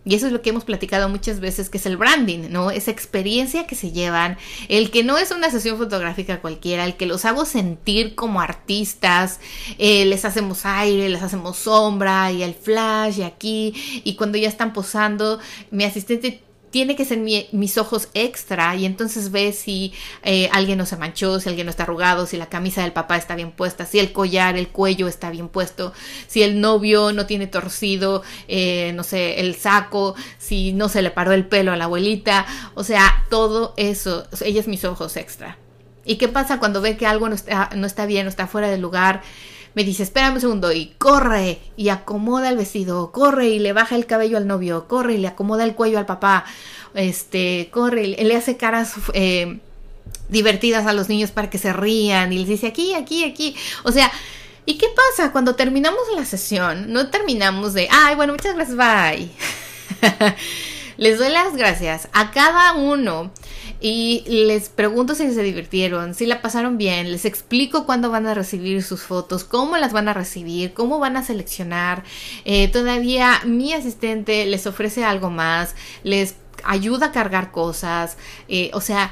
Y 0.04 0.16
eso 0.16 0.26
es 0.26 0.34
lo 0.34 0.42
que 0.42 0.50
hemos 0.50 0.66
platicado 0.66 1.10
muchas 1.10 1.40
veces, 1.40 1.70
que 1.70 1.78
es 1.78 1.86
el 1.86 1.96
branding, 1.96 2.50
¿no? 2.50 2.72
Esa 2.72 2.90
experiencia 2.90 3.68
que 3.68 3.76
se 3.76 3.92
llevan, 3.92 4.38
el 4.68 4.90
que 4.90 5.04
no 5.04 5.20
es 5.20 5.30
una 5.30 5.52
sesión 5.52 5.78
fotográfica 5.78 6.42
cualquiera, 6.42 6.86
el 6.86 6.98
que 6.98 7.06
los 7.06 7.24
hago 7.24 7.46
sentir 7.46 8.16
como 8.16 8.42
artistas, 8.42 9.40
eh, 9.78 10.06
les 10.06 10.26
hacemos 10.26 10.66
aire, 10.66 11.08
les 11.08 11.22
hacemos 11.22 11.58
sombra 11.58 12.32
y 12.32 12.42
el 12.42 12.56
flash 12.56 13.20
y 13.20 13.24
aquí, 13.24 14.02
y 14.04 14.16
cuando 14.16 14.40
ya 14.40 14.50
están 14.50 14.74
posando, 14.74 15.40
mi 15.70 15.84
asistente 15.84 16.42
tiene 16.72 16.96
que 16.96 17.06
ser 17.06 17.20
mis 17.20 17.78
ojos 17.78 18.08
extra 18.14 18.76
y 18.76 18.86
entonces 18.86 19.32
ves 19.32 19.60
si 19.60 19.94
eh, 20.24 20.50
alguien 20.54 20.78
no 20.78 20.86
se 20.86 20.98
manchó, 20.98 21.40
si 21.40 21.50
alguien 21.50 21.66
no 21.66 21.70
está 21.70 21.84
arrugado, 21.84 22.26
si 22.26 22.38
la 22.38 22.48
camisa 22.48 22.82
del 22.82 22.94
papá 22.94 23.18
está 23.18 23.36
bien 23.36 23.52
puesta, 23.52 23.86
si 23.86 24.00
el 24.00 24.14
collar, 24.14 24.58
el 24.58 24.70
cuello 24.70 25.08
está 25.08 25.30
bien 25.30 25.50
puesto, 25.50 25.94
si 26.28 26.42
el 26.42 26.62
novio 26.62 27.12
no 27.12 27.26
tiene 27.26 27.48
torcido, 27.48 28.24
eh, 28.48 28.94
no 28.96 29.04
sé, 29.04 29.42
el 29.42 29.56
saco, 29.56 30.16
si 30.38 30.72
no 30.72 30.90
se 30.90 31.02
le 31.02 31.12
paró 31.12 31.34
el 31.34 31.46
pelo 31.46 31.74
a 31.74 31.76
la 31.76 31.86
abuelita, 31.86 32.46
o 32.74 32.84
sea, 32.84 33.26
todo 33.30 33.74
eso, 33.76 34.26
ella 34.44 34.62
es 34.62 34.68
mis 34.68 34.86
ojos 34.86 35.18
extra. 35.18 35.58
¿Y 36.04 36.16
qué 36.16 36.28
pasa 36.28 36.58
cuando 36.58 36.82
ve 36.82 36.98
que 36.98 37.06
algo 37.06 37.30
no 37.30 37.36
está, 37.36 37.70
no 37.76 37.86
está 37.86 38.06
bien, 38.06 38.26
no 38.26 38.30
está 38.30 38.48
fuera 38.48 38.70
del 38.70 38.82
lugar? 38.82 39.22
Me 39.74 39.84
dice, 39.84 40.04
espérame 40.04 40.36
un 40.36 40.42
segundo, 40.42 40.72
y 40.72 40.94
corre, 40.98 41.60
y 41.78 41.90
acomoda 41.90 42.50
el 42.50 42.58
vestido, 42.58 43.12
corre, 43.12 43.50
y 43.50 43.60
le 43.60 43.74
baja 43.74 43.96
el 43.96 44.06
cabello 44.06 44.38
al 44.38 44.48
novio, 44.48 44.88
corre, 44.88 45.16
y 45.16 45.18
le 45.18 45.28
acomoda 45.28 45.64
el 45.64 45.76
cuello 45.76 45.98
al 45.98 46.06
papá, 46.06 46.46
este, 46.94 47.70
corre, 47.72 48.04
y 48.04 48.24
le 48.24 48.36
hace 48.36 48.58
caras 48.58 48.94
eh, 49.14 49.60
divertidas 50.30 50.86
a 50.88 50.94
los 50.94 51.10
niños 51.10 51.32
para 51.32 51.50
que 51.50 51.58
se 51.58 51.74
rían, 51.74 52.34
y 52.34 52.40
les 52.40 52.48
dice, 52.48 52.68
aquí, 52.68 52.94
aquí, 52.94 53.24
aquí, 53.24 53.56
o 53.84 53.92
sea... 53.92 54.12
¿Y 54.64 54.76
qué 54.76 54.86
pasa 54.96 55.32
cuando 55.32 55.56
terminamos 55.56 56.02
la 56.16 56.24
sesión? 56.24 56.94
No 56.94 57.10
terminamos 57.10 57.74
de, 57.74 57.88
ay, 57.90 58.16
bueno, 58.16 58.34
muchas 58.34 58.54
gracias, 58.54 58.78
bye. 58.78 59.32
Les 60.98 61.18
doy 61.18 61.30
las 61.30 61.56
gracias 61.56 62.08
a 62.14 62.30
cada 62.30 62.74
uno 62.74 63.32
y 63.82 64.24
les 64.28 64.70
pregunto 64.70 65.16
si 65.16 65.34
se 65.34 65.42
divirtieron, 65.42 66.14
si 66.14 66.28
la 66.28 66.44
pasaron 66.44 66.78
bien, 66.78 67.12
les 67.12 67.26
explico 67.26 67.88
cuándo 67.88 68.12
van 68.12 68.28
a 68.28 68.36
recibir 68.36 68.84
sus 68.84 69.02
fotos, 69.02 69.44
cómo 69.44 69.76
las 69.78 69.92
van 69.92 70.08
a 70.08 70.14
recibir, 70.14 70.74
cómo 70.74 71.00
van 71.00 71.18
a 71.18 71.24
seleccionar. 71.24 72.04
Eh, 72.46 72.68
todavía 72.68 73.42
mi 73.44 73.74
asistente 73.74 74.46
les 74.46 74.68
ofrece 74.68 75.04
algo 75.04 75.32
más, 75.32 75.76
les 76.04 76.36
ayuda 76.64 77.08
a 77.08 77.12
cargar 77.12 77.52
cosas, 77.52 78.18
eh, 78.48 78.70
o 78.76 78.82
sea, 78.82 79.12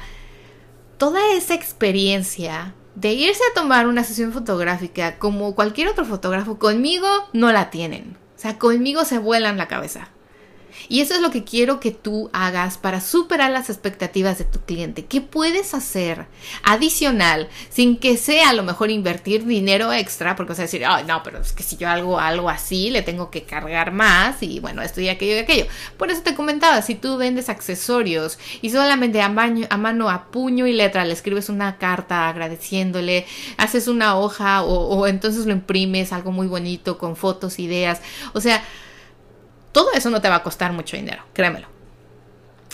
toda 0.98 1.20
esa 1.32 1.54
experiencia 1.54 2.74
de 2.94 3.12
irse 3.12 3.42
a 3.50 3.54
tomar 3.60 3.88
una 3.88 4.04
sesión 4.04 4.32
fotográfica 4.32 5.18
como 5.18 5.56
cualquier 5.56 5.88
otro 5.88 6.04
fotógrafo, 6.04 6.58
conmigo 6.60 7.08
no 7.32 7.50
la 7.50 7.70
tienen. 7.70 8.16
O 8.36 8.40
sea, 8.40 8.58
conmigo 8.58 9.04
se 9.04 9.18
vuelan 9.18 9.58
la 9.58 9.68
cabeza. 9.68 10.10
Y 10.88 11.00
eso 11.00 11.14
es 11.14 11.20
lo 11.20 11.30
que 11.30 11.44
quiero 11.44 11.80
que 11.80 11.90
tú 11.90 12.30
hagas 12.32 12.78
para 12.78 13.00
superar 13.00 13.50
las 13.50 13.70
expectativas 13.70 14.38
de 14.38 14.44
tu 14.44 14.60
cliente. 14.60 15.04
¿Qué 15.04 15.20
puedes 15.20 15.74
hacer 15.74 16.26
adicional 16.62 17.48
sin 17.68 17.96
que 17.96 18.16
sea 18.16 18.50
a 18.50 18.52
lo 18.52 18.62
mejor 18.62 18.90
invertir 18.90 19.44
dinero 19.44 19.92
extra? 19.92 20.36
Porque 20.36 20.50
vas 20.50 20.58
a 20.60 20.62
decir, 20.62 20.84
ay, 20.86 21.04
no, 21.04 21.22
pero 21.22 21.38
es 21.38 21.52
que 21.52 21.62
si 21.62 21.76
yo 21.76 21.88
hago 21.88 22.18
algo 22.18 22.50
así, 22.50 22.90
le 22.90 23.02
tengo 23.02 23.30
que 23.30 23.42
cargar 23.42 23.92
más 23.92 24.42
y 24.42 24.60
bueno, 24.60 24.82
esto 24.82 25.00
y 25.00 25.08
aquello 25.08 25.36
y 25.36 25.38
aquello. 25.38 25.66
Por 25.96 26.10
eso 26.10 26.22
te 26.22 26.34
comentaba, 26.34 26.82
si 26.82 26.94
tú 26.94 27.16
vendes 27.16 27.48
accesorios 27.48 28.38
y 28.62 28.70
solamente 28.70 29.20
a, 29.20 29.26
a 29.26 29.76
mano, 29.76 30.10
a 30.10 30.30
puño 30.30 30.66
y 30.66 30.72
letra 30.72 31.04
le 31.04 31.12
escribes 31.12 31.48
una 31.48 31.78
carta 31.78 32.28
agradeciéndole, 32.28 33.26
haces 33.56 33.88
una 33.88 34.18
hoja 34.18 34.62
o, 34.62 34.96
o 34.96 35.06
entonces 35.06 35.46
lo 35.46 35.52
imprimes, 35.52 36.12
algo 36.12 36.32
muy 36.32 36.46
bonito 36.46 36.98
con 36.98 37.16
fotos, 37.16 37.58
ideas. 37.58 38.00
O 38.32 38.40
sea, 38.40 38.62
todo 39.72 39.92
eso 39.92 40.10
no 40.10 40.20
te 40.20 40.28
va 40.28 40.36
a 40.36 40.42
costar 40.42 40.72
mucho 40.72 40.96
dinero, 40.96 41.22
créemelo. 41.32 41.68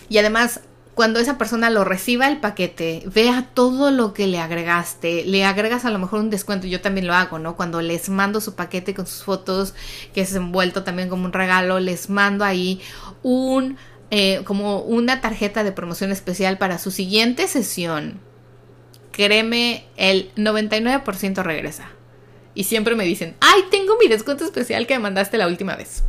Y 0.09 0.19
además, 0.19 0.61
cuando 0.97 1.21
esa 1.21 1.37
persona 1.37 1.69
lo 1.69 1.85
reciba 1.85 2.27
el 2.27 2.39
paquete, 2.39 3.03
vea 3.13 3.51
todo 3.53 3.91
lo 3.91 4.15
que 4.15 4.27
le 4.27 4.39
agregaste, 4.39 5.25
le 5.27 5.45
agregas 5.45 5.85
a 5.85 5.91
lo 5.91 5.99
mejor 5.99 6.21
un 6.21 6.31
descuento, 6.31 6.67
yo 6.67 6.81
también 6.81 7.07
lo 7.07 7.13
hago, 7.13 7.39
¿no? 7.39 7.55
Cuando 7.55 7.83
les 7.83 8.09
mando 8.09 8.41
su 8.41 8.55
paquete 8.55 8.95
con 8.95 9.07
sus 9.07 9.23
fotos, 9.23 9.75
que 10.15 10.23
es 10.23 10.35
envuelto 10.35 10.85
también 10.85 11.11
como 11.11 11.27
un 11.27 11.35
regalo, 11.35 11.81
les 11.81 12.09
mando 12.09 12.47
ahí 12.47 12.81
un, 13.23 13.77
eh, 14.11 14.41
como 14.45 14.81
una 14.81 15.21
tarjeta 15.21 15.65
de 15.65 15.73
promoción 15.73 16.13
especial 16.13 16.57
para 16.57 16.79
su 16.79 16.91
siguiente 16.91 17.47
sesión. 17.47 18.19
Créeme, 19.13 19.85
el 19.99 20.35
99% 20.37 21.43
regresa. 21.43 21.91
Y 22.55 22.65
siempre 22.65 22.95
me 22.95 23.05
dicen, 23.05 23.37
ay, 23.41 23.65
tengo 23.71 23.99
mi 24.01 24.09
descuento 24.09 24.45
especial 24.45 24.87
que 24.87 24.95
me 24.95 25.01
mandaste 25.01 25.37
la 25.37 25.47
última 25.47 25.77
vez. 25.77 26.05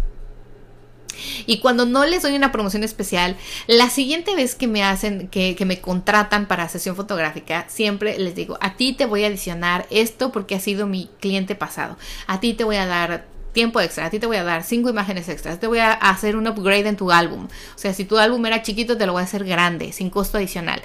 Y 1.46 1.60
cuando 1.60 1.86
no 1.86 2.06
les 2.06 2.24
doy 2.24 2.36
una 2.36 2.52
promoción 2.52 2.84
especial, 2.84 3.36
la 3.68 3.90
siguiente 3.90 4.36
vez 4.36 4.56
que 4.56 4.68
me 4.68 4.84
hacen, 4.84 5.28
que, 5.28 5.56
me 5.66 5.82
contratan 5.82 6.48
para 6.48 6.70
sesión 6.70 6.96
fotográfica, 6.96 7.66
siempre 7.68 8.18
les 8.18 8.36
digo, 8.36 8.58
a 8.62 8.76
ti 8.76 8.94
te 8.94 9.06
voy 9.06 9.24
a 9.24 9.28
adicionar 9.28 9.86
esto 9.90 10.32
porque 10.32 10.56
ha 10.56 10.60
sido 10.60 10.88
mi 10.88 11.10
cliente 11.20 11.56
pasado. 11.56 11.98
A 12.28 12.40
ti 12.40 12.54
te 12.54 12.64
voy 12.64 12.78
a 12.78 12.86
dar 12.86 13.26
tiempo 13.58 13.82
extra, 13.82 14.06
a 14.06 14.10
ti 14.12 14.20
te 14.20 14.28
voy 14.28 14.38
a 14.38 14.44
dar 14.44 14.64
cinco 14.64 14.88
imágenes 14.88 15.28
extras, 15.30 15.60
te 15.60 15.66
voy 15.66 15.80
a 15.80 15.92
hacer 15.92 16.36
un 16.36 16.46
upgrade 16.46 16.88
en 16.88 16.96
tu 16.96 17.12
álbum. 17.12 17.46
O 17.46 17.80
sea, 17.80 17.92
si 17.92 18.06
tu 18.06 18.20
álbum 18.20 18.46
era 18.46 18.62
chiquito, 18.62 18.98
te 18.98 19.08
lo 19.08 19.14
voy 19.14 19.22
a 19.22 19.24
hacer 19.24 19.46
grande, 19.46 19.94
sin 19.94 20.12
costo 20.12 20.38
adicional. 20.38 20.80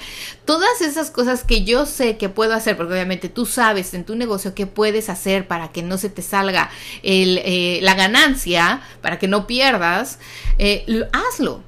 Todas 0.47 0.81
esas 0.81 1.11
cosas 1.11 1.45
que 1.45 1.65
yo 1.65 1.85
sé 1.85 2.17
que 2.17 2.31
puedo 2.31 2.55
hacer, 2.55 2.79
porque 2.79 2.95
obviamente 2.95 3.29
tú 3.29 3.45
sabes 3.45 3.93
en 3.93 4.05
tu 4.05 4.17
negocio 4.17 4.55
qué 4.55 4.67
puedes 4.67 5.11
hacer 5.11 5.47
para 5.47 5.69
que 5.69 5.83
no 5.83 5.99
se 5.99 6.09
te 6.09 6.23
salga 6.23 6.71
eh, 7.03 7.79
la 7.83 7.95
ganancia, 7.95 8.81
para 9.03 9.19
que 9.19 9.29
no 9.29 9.47
pierdas, 9.47 10.19
eh, 10.57 10.87
hazlo. 11.13 11.63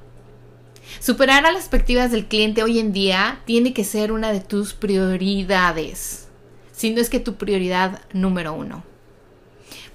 Superar 0.99 1.45
a 1.45 1.51
las 1.51 1.61
expectativas 1.61 2.09
del 2.09 2.25
cliente 2.25 2.63
hoy 2.63 2.79
en 2.79 2.93
día 2.93 3.41
tiene 3.45 3.73
que 3.73 3.83
ser 3.83 4.11
una 4.11 4.31
de 4.31 4.39
tus 4.39 4.73
prioridades, 4.73 6.29
si 6.71 6.89
no 6.89 6.99
es 6.99 7.11
que 7.11 7.19
tu 7.19 7.35
prioridad 7.35 8.01
número 8.11 8.53
uno. 8.53 8.94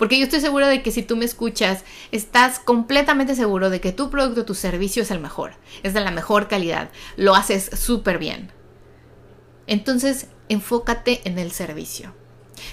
Porque 0.00 0.19
yo 0.19 0.25
estoy 0.25 0.40
seguro 0.40 0.66
de 0.66 0.83
que 0.83 0.92
si 0.92 1.02
tú 1.02 1.14
me 1.14 1.26
escuchas, 1.26 1.85
estás 2.11 2.59
completamente 2.59 3.35
seguro 3.35 3.69
de 3.69 3.83
que 3.83 3.92
tu 3.92 4.09
producto, 4.09 4.47
tu 4.47 4.54
servicio 4.54 5.02
es 5.02 5.11
el 5.11 5.21
mejor, 5.21 5.52
es 5.83 5.92
de 5.92 6.00
la 6.00 6.11
mejor 6.11 6.49
calidad, 6.49 6.88
lo 7.19 7.35
haces 7.35 7.69
súper 7.78 8.16
bien. 8.16 8.50
Entonces, 9.66 10.28
enfócate 10.49 11.21
en 11.25 11.38
el 11.38 11.52
servicio. 11.52 12.14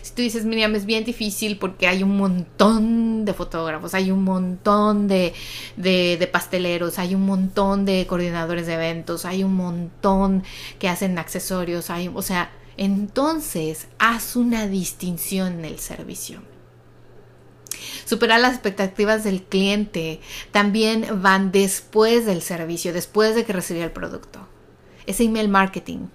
Si 0.03 0.13
tú 0.13 0.21
dices, 0.21 0.45
Miriam, 0.45 0.73
es 0.75 0.85
bien 0.85 1.03
difícil 1.03 1.57
porque 1.57 1.89
hay 1.89 2.01
un 2.01 2.15
montón 2.15 3.25
de 3.25 3.33
fotógrafos, 3.33 3.93
hay 3.93 4.09
un 4.09 4.23
montón 4.23 5.09
de, 5.09 5.33
de, 5.75 6.29
pasteleros, 6.31 6.97
hay 6.97 7.13
un 7.13 7.25
montón 7.25 7.83
de 7.83 8.07
coordinadores 8.07 8.67
de 8.67 8.75
eventos, 8.75 9.25
hay 9.25 9.43
un 9.43 9.53
montón 9.53 10.45
que 10.79 10.87
hacen 10.87 11.19
accesorios, 11.19 11.89
hay, 11.89 12.07
o 12.07 12.21
sea, 12.21 12.51
entonces 12.77 13.89
haz 13.99 14.37
una 14.37 14.65
distinción 14.67 15.59
en 15.59 15.65
el 15.65 15.79
servicio. 15.79 16.39
Superar 18.07 18.39
las 18.39 18.53
expectativas 18.53 19.25
del 19.25 19.43
cliente 19.43 20.21
también 20.51 21.21
van 21.21 21.51
después 21.51 22.25
del 22.25 22.41
servicio, 22.41 22.93
después 22.93 23.35
de 23.35 23.43
que 23.43 23.51
recibió 23.51 23.83
el 23.83 23.91
producto. 23.91 24.47
Ese 25.05 25.25
email 25.25 25.49
marketing. 25.49 26.07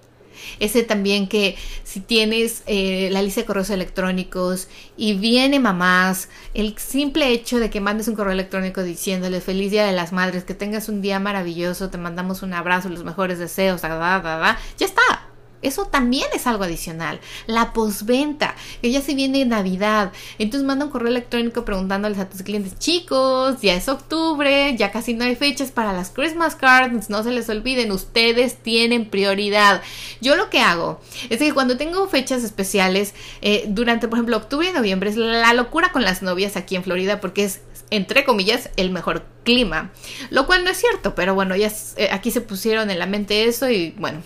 Ese 0.58 0.84
también 0.84 1.28
que 1.28 1.54
si 1.84 2.00
tienes 2.00 2.62
eh, 2.64 3.10
la 3.12 3.20
lista 3.20 3.42
de 3.42 3.46
correos 3.46 3.68
electrónicos 3.68 4.68
y 4.96 5.12
viene 5.18 5.60
mamás, 5.60 6.30
el 6.54 6.78
simple 6.78 7.28
hecho 7.28 7.60
de 7.60 7.68
que 7.68 7.82
mandes 7.82 8.08
un 8.08 8.14
correo 8.14 8.32
electrónico 8.32 8.82
diciéndole 8.82 9.42
feliz 9.42 9.70
día 9.70 9.84
de 9.84 9.92
las 9.92 10.12
madres, 10.12 10.44
que 10.44 10.54
tengas 10.54 10.88
un 10.88 11.02
día 11.02 11.20
maravilloso, 11.20 11.90
te 11.90 11.98
mandamos 11.98 12.42
un 12.42 12.54
abrazo, 12.54 12.88
los 12.88 13.04
mejores 13.04 13.38
deseos, 13.38 13.82
ya 13.82 14.56
está. 14.80 15.31
Eso 15.62 15.86
también 15.86 16.26
es 16.34 16.46
algo 16.46 16.64
adicional. 16.64 17.20
La 17.46 17.72
posventa, 17.72 18.54
que 18.80 18.90
ya 18.90 19.00
se 19.00 19.14
viene 19.14 19.44
Navidad. 19.44 20.12
Entonces 20.38 20.66
manda 20.66 20.84
un 20.84 20.90
correo 20.90 21.08
electrónico 21.08 21.64
preguntándoles 21.64 22.18
a 22.18 22.28
tus 22.28 22.42
clientes, 22.42 22.78
chicos, 22.78 23.60
ya 23.62 23.74
es 23.74 23.88
octubre, 23.88 24.76
ya 24.76 24.92
casi 24.92 25.14
no 25.14 25.24
hay 25.24 25.36
fechas 25.36 25.70
para 25.70 25.92
las 25.92 26.10
Christmas 26.10 26.56
cards, 26.56 27.10
no 27.10 27.22
se 27.22 27.30
les 27.30 27.48
olviden, 27.48 27.92
ustedes 27.92 28.56
tienen 28.56 29.08
prioridad. 29.08 29.82
Yo 30.20 30.36
lo 30.36 30.50
que 30.50 30.60
hago 30.60 31.00
es 31.30 31.38
que 31.38 31.52
cuando 31.52 31.76
tengo 31.76 32.08
fechas 32.08 32.44
especiales, 32.44 33.14
eh, 33.40 33.64
durante, 33.68 34.08
por 34.08 34.18
ejemplo, 34.18 34.36
octubre 34.36 34.68
y 34.68 34.72
noviembre, 34.72 35.10
es 35.10 35.16
la 35.16 35.54
locura 35.54 35.92
con 35.92 36.02
las 36.02 36.22
novias 36.22 36.56
aquí 36.56 36.76
en 36.76 36.84
Florida 36.84 37.20
porque 37.20 37.44
es 37.44 37.60
entre 37.92 38.24
comillas, 38.24 38.70
el 38.76 38.90
mejor 38.90 39.26
clima. 39.44 39.92
Lo 40.30 40.46
cual 40.46 40.64
no 40.64 40.70
es 40.70 40.78
cierto, 40.78 41.14
pero 41.14 41.34
bueno, 41.34 41.54
ya 41.56 41.70
eh, 41.96 42.08
aquí 42.10 42.30
se 42.30 42.40
pusieron 42.40 42.90
en 42.90 42.98
la 42.98 43.04
mente 43.04 43.44
eso 43.44 43.68
y 43.68 43.90
bueno, 43.98 44.22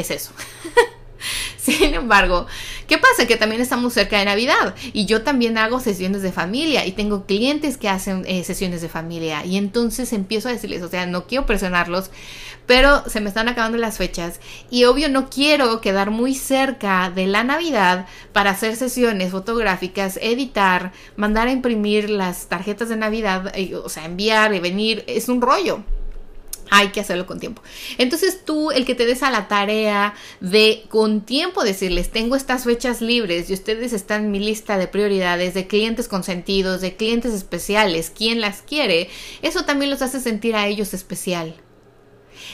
es 0.00 0.10
eso. 0.10 0.32
Sin 1.58 1.94
embargo, 1.94 2.46
¿qué 2.86 2.98
pasa? 2.98 3.26
Que 3.26 3.36
también 3.36 3.60
estamos 3.60 3.92
cerca 3.92 4.18
de 4.18 4.24
Navidad 4.24 4.76
y 4.92 5.06
yo 5.06 5.22
también 5.22 5.58
hago 5.58 5.80
sesiones 5.80 6.22
de 6.22 6.30
familia 6.30 6.86
y 6.86 6.92
tengo 6.92 7.26
clientes 7.26 7.76
que 7.76 7.88
hacen 7.88 8.24
eh, 8.26 8.44
sesiones 8.44 8.82
de 8.82 8.88
familia 8.88 9.44
y 9.44 9.56
entonces 9.56 10.12
empiezo 10.12 10.48
a 10.48 10.52
decirles, 10.52 10.82
o 10.82 10.88
sea, 10.88 11.06
no 11.06 11.26
quiero 11.26 11.44
presionarlos, 11.44 12.10
pero 12.66 13.02
se 13.08 13.20
me 13.20 13.28
están 13.28 13.48
acabando 13.48 13.78
las 13.78 13.98
fechas 13.98 14.40
y 14.70 14.84
obvio 14.84 15.08
no 15.08 15.28
quiero 15.28 15.80
quedar 15.80 16.10
muy 16.10 16.34
cerca 16.34 17.10
de 17.10 17.26
la 17.26 17.42
Navidad 17.42 18.06
para 18.32 18.50
hacer 18.50 18.76
sesiones 18.76 19.32
fotográficas, 19.32 20.18
editar, 20.22 20.92
mandar 21.16 21.48
a 21.48 21.52
imprimir 21.52 22.10
las 22.10 22.46
tarjetas 22.46 22.88
de 22.88 22.96
Navidad, 22.96 23.52
eh, 23.56 23.74
o 23.74 23.88
sea, 23.88 24.04
enviar 24.04 24.54
y 24.54 24.60
venir, 24.60 25.02
es 25.08 25.28
un 25.28 25.40
rollo. 25.40 25.82
Hay 26.70 26.88
que 26.88 27.00
hacerlo 27.00 27.26
con 27.26 27.38
tiempo. 27.38 27.62
Entonces 27.98 28.44
tú, 28.44 28.70
el 28.70 28.84
que 28.84 28.94
te 28.94 29.06
des 29.06 29.22
a 29.22 29.30
la 29.30 29.48
tarea 29.48 30.14
de 30.40 30.84
con 30.88 31.20
tiempo 31.20 31.62
decirles, 31.62 32.10
tengo 32.10 32.36
estas 32.36 32.64
fechas 32.64 33.00
libres 33.00 33.48
y 33.50 33.54
ustedes 33.54 33.92
están 33.92 34.24
en 34.24 34.30
mi 34.32 34.40
lista 34.40 34.76
de 34.78 34.88
prioridades, 34.88 35.54
de 35.54 35.66
clientes 35.66 36.08
consentidos, 36.08 36.80
de 36.80 36.96
clientes 36.96 37.32
especiales, 37.32 38.10
quién 38.10 38.40
las 38.40 38.62
quiere, 38.62 39.08
eso 39.42 39.64
también 39.64 39.90
los 39.90 40.02
hace 40.02 40.20
sentir 40.20 40.56
a 40.56 40.66
ellos 40.66 40.92
especial. 40.92 41.54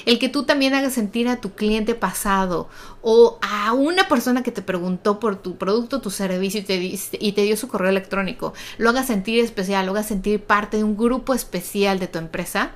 El 0.05 0.18
que 0.18 0.29
tú 0.29 0.44
también 0.44 0.75
hagas 0.75 0.94
sentir 0.94 1.29
a 1.29 1.40
tu 1.40 1.55
cliente 1.55 1.94
pasado 1.94 2.68
o 3.03 3.38
a 3.42 3.72
una 3.72 4.09
persona 4.09 4.42
que 4.42 4.53
te 4.53 4.62
preguntó 4.62 5.20
por 5.20 5.40
tu 5.40 5.57
producto, 5.57 6.01
tu 6.01 6.11
servicio 6.11 6.61
y 6.61 6.64
te, 6.64 6.77
y 7.18 7.33
te 7.33 7.42
dio 7.42 7.57
su 7.57 7.68
correo 7.68 7.90
electrónico, 7.90 8.53
lo 8.79 8.90
hagas 8.90 9.07
sentir 9.07 9.42
especial, 9.44 9.87
lo 9.87 9.92
hagas 9.92 10.07
sentir 10.07 10.42
parte 10.42 10.77
de 10.77 10.85
un 10.85 10.96
grupo 10.96 11.35
especial 11.35 11.98
de 11.98 12.09
tu 12.09 12.18
empresa, 12.18 12.72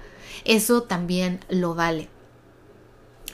eso 0.47 0.83
también 0.83 1.41
lo 1.49 1.75
vale. 1.75 2.09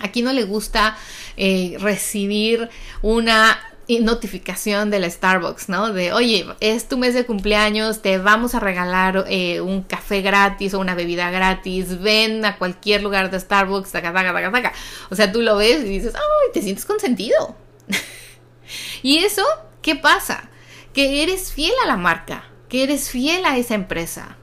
Aquí 0.01 0.22
no 0.22 0.33
le 0.33 0.44
gusta 0.44 0.96
eh, 1.37 1.77
recibir 1.79 2.68
una 3.03 3.59
notificación 4.01 4.90
de 4.90 5.01
la 5.01 5.11
Starbucks, 5.11 5.68
¿no? 5.68 5.92
De, 5.92 6.12
oye, 6.12 6.46
es 6.61 6.88
tu 6.88 6.96
mes 6.96 7.14
de 7.14 7.27
cumpleaños, 7.27 8.01
te 8.01 8.18
vamos 8.18 8.55
a 8.55 8.61
regalar 8.61 9.27
eh, 9.29 9.61
un 9.61 9.83
café 9.83 10.22
gratis 10.22 10.75
o 10.75 10.81
una 10.81 10.94
bebida 10.94 11.31
gratis, 11.31 12.01
ven 12.01 12.44
a 12.44 12.57
cualquier 12.59 13.03
lugar 13.03 13.31
de 13.31 13.38
Starbucks, 13.38 13.90
taca, 13.90 14.12
taca, 14.12 14.33
taca, 14.33 14.51
taca. 14.51 14.72
O 15.11 15.14
sea, 15.14 15.31
tú 15.31 15.42
lo 15.42 15.57
ves 15.57 15.85
y 15.85 15.88
dices, 15.88 16.14
ay, 16.14 16.53
te 16.53 16.62
sientes 16.62 16.85
consentido. 16.85 17.57
y 19.03 19.18
eso, 19.18 19.44
¿qué 19.83 19.96
pasa? 19.96 20.48
Que 20.94 21.22
eres 21.22 21.53
fiel 21.53 21.75
a 21.85 21.88
la 21.88 21.96
marca, 21.96 22.44
que 22.68 22.83
eres 22.83 23.11
fiel 23.11 23.44
a 23.44 23.57
esa 23.59 23.75
empresa. 23.75 24.37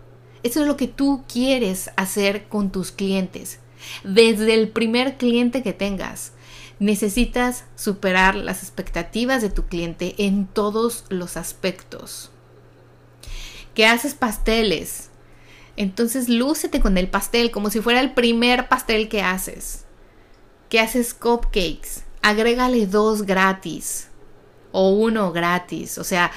Eso 0.44 0.62
es 0.62 0.68
lo 0.68 0.78
que 0.78 0.88
tú 0.88 1.24
quieres 1.32 1.92
hacer 1.98 2.48
con 2.48 2.72
tus 2.72 2.92
clientes. 2.92 3.60
Desde 4.04 4.54
el 4.54 4.70
primer 4.70 5.18
cliente 5.18 5.64
que 5.64 5.74
tengas, 5.74 6.32
necesitas 6.80 7.66
superar 7.76 8.36
las 8.36 8.64
expectativas 8.64 9.42
de 9.42 9.50
tu 9.50 9.66
cliente 9.68 10.16
en 10.18 10.48
todos 10.48 11.06
los 11.10 11.38
aspectos. 11.38 12.32
Que 13.74 13.86
haces 13.86 14.14
pasteles. 14.14 15.10
Entonces 15.76 16.30
lúcete 16.30 16.80
con 16.80 16.98
el 16.98 17.10
pastel 17.10 17.52
como 17.52 17.70
si 17.70 17.82
fuera 17.82 18.02
el 18.02 18.14
primer 18.14 18.68
pastel 18.68 19.10
que 19.10 19.22
haces. 19.22 19.86
Que 20.70 20.80
haces 20.80 21.14
cupcakes. 21.14 22.04
Agrégale 22.22 22.86
dos 22.86 23.24
gratis. 23.24 24.08
O 24.72 24.92
uno 24.92 25.32
gratis. 25.32 25.98
O 25.98 26.04
sea, 26.04 26.32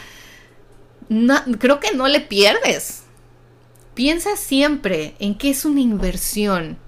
creo 1.59 1.81
que 1.81 1.95
no 1.95 2.09
le 2.09 2.21
pierdes 2.21 3.02
Piensa 3.95 4.37
siempre 4.37 5.15
en 5.19 5.35
que 5.35 5.51
es 5.51 5.65
una 5.65 5.81
inversión 5.81 6.79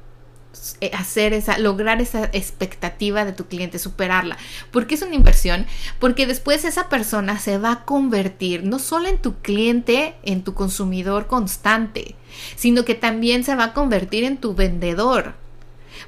eh, 0.80 0.90
hacer 0.94 1.32
esa, 1.32 1.58
lograr 1.58 2.00
esa 2.00 2.24
expectativa 2.32 3.24
de 3.24 3.32
tu 3.32 3.46
cliente, 3.46 3.78
superarla. 3.78 4.38
¿Por 4.70 4.86
qué 4.86 4.94
es 4.94 5.02
una 5.02 5.14
inversión? 5.14 5.66
Porque 5.98 6.26
después 6.26 6.64
esa 6.64 6.88
persona 6.88 7.38
se 7.38 7.58
va 7.58 7.72
a 7.72 7.84
convertir 7.84 8.64
no 8.64 8.78
solo 8.78 9.08
en 9.08 9.18
tu 9.18 9.34
cliente, 9.40 10.14
en 10.22 10.42
tu 10.42 10.54
consumidor 10.54 11.26
constante, 11.26 12.14
sino 12.56 12.84
que 12.84 12.94
también 12.94 13.44
se 13.44 13.56
va 13.56 13.64
a 13.64 13.72
convertir 13.74 14.24
en 14.24 14.38
tu 14.38 14.54
vendedor. 14.54 15.34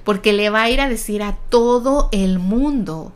Porque 0.04 0.32
le 0.32 0.50
va 0.50 0.62
a 0.62 0.70
ir 0.70 0.80
a 0.80 0.88
decir 0.88 1.22
a 1.22 1.36
todo 1.50 2.08
el 2.12 2.38
mundo 2.38 3.12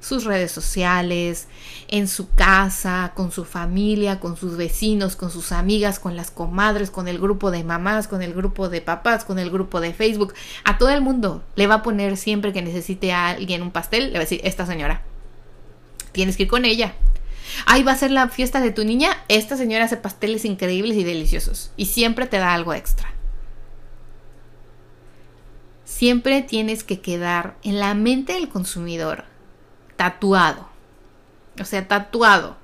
sus 0.00 0.24
redes 0.24 0.50
sociales, 0.50 1.46
en 1.88 2.08
su 2.08 2.30
casa, 2.30 3.12
con 3.14 3.30
su 3.30 3.44
familia, 3.44 4.18
con 4.18 4.36
sus 4.36 4.56
vecinos, 4.56 5.14
con 5.14 5.30
sus 5.30 5.52
amigas, 5.52 5.98
con 5.98 6.16
las 6.16 6.30
comadres, 6.30 6.90
con 6.90 7.06
el 7.06 7.18
grupo 7.18 7.50
de 7.50 7.62
mamás, 7.64 8.08
con 8.08 8.22
el 8.22 8.32
grupo 8.32 8.68
de 8.68 8.80
papás, 8.80 9.24
con 9.24 9.38
el 9.38 9.50
grupo 9.50 9.80
de 9.80 9.92
Facebook, 9.92 10.34
a 10.64 10.78
todo 10.78 10.90
el 10.90 11.02
mundo 11.02 11.44
le 11.54 11.66
va 11.66 11.76
a 11.76 11.82
poner 11.82 12.16
siempre 12.16 12.52
que 12.52 12.62
necesite 12.62 13.12
a 13.12 13.28
alguien 13.28 13.62
un 13.62 13.70
pastel, 13.70 14.06
le 14.06 14.12
va 14.14 14.18
a 14.18 14.20
decir, 14.20 14.40
esta 14.42 14.66
señora, 14.66 15.02
tienes 16.12 16.36
que 16.36 16.44
ir 16.44 16.48
con 16.48 16.64
ella. 16.64 16.94
Ahí 17.66 17.82
va 17.82 17.92
a 17.92 17.96
ser 17.96 18.10
la 18.10 18.28
fiesta 18.28 18.60
de 18.60 18.70
tu 18.70 18.84
niña, 18.84 19.10
esta 19.28 19.56
señora 19.56 19.84
hace 19.84 19.96
pasteles 19.96 20.44
increíbles 20.44 20.96
y 20.96 21.04
deliciosos 21.04 21.72
y 21.76 21.86
siempre 21.86 22.26
te 22.26 22.38
da 22.38 22.54
algo 22.54 22.72
extra. 22.72 23.12
Siempre 25.84 26.42
tienes 26.42 26.84
que 26.84 27.00
quedar 27.00 27.56
en 27.62 27.78
la 27.80 27.94
mente 27.94 28.34
del 28.34 28.48
consumidor 28.48 29.24
tatuado. 30.00 30.66
O 31.60 31.66
sea, 31.66 31.86
tatuado. 31.86 32.56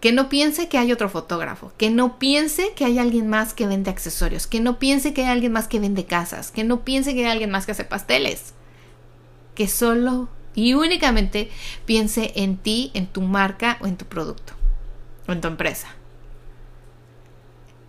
Que 0.00 0.10
no 0.10 0.28
piense 0.28 0.68
que 0.68 0.78
hay 0.78 0.90
otro 0.90 1.08
fotógrafo, 1.08 1.72
que 1.76 1.90
no 1.90 2.18
piense 2.18 2.72
que 2.74 2.84
hay 2.84 2.98
alguien 2.98 3.28
más 3.28 3.54
que 3.54 3.68
vende 3.68 3.88
accesorios, 3.88 4.48
que 4.48 4.58
no 4.58 4.80
piense 4.80 5.14
que 5.14 5.22
hay 5.22 5.28
alguien 5.28 5.52
más 5.52 5.68
que 5.68 5.78
vende 5.78 6.06
casas, 6.06 6.50
que 6.50 6.64
no 6.64 6.84
piense 6.84 7.14
que 7.14 7.24
hay 7.24 7.30
alguien 7.30 7.52
más 7.52 7.66
que 7.66 7.72
hace 7.72 7.84
pasteles. 7.84 8.54
Que 9.54 9.68
solo 9.68 10.28
y 10.52 10.74
únicamente 10.74 11.52
piense 11.84 12.32
en 12.34 12.56
ti, 12.56 12.90
en 12.94 13.06
tu 13.06 13.20
marca 13.20 13.78
o 13.80 13.86
en 13.86 13.96
tu 13.96 14.06
producto 14.06 14.54
o 15.28 15.32
en 15.32 15.40
tu 15.40 15.46
empresa. 15.46 15.86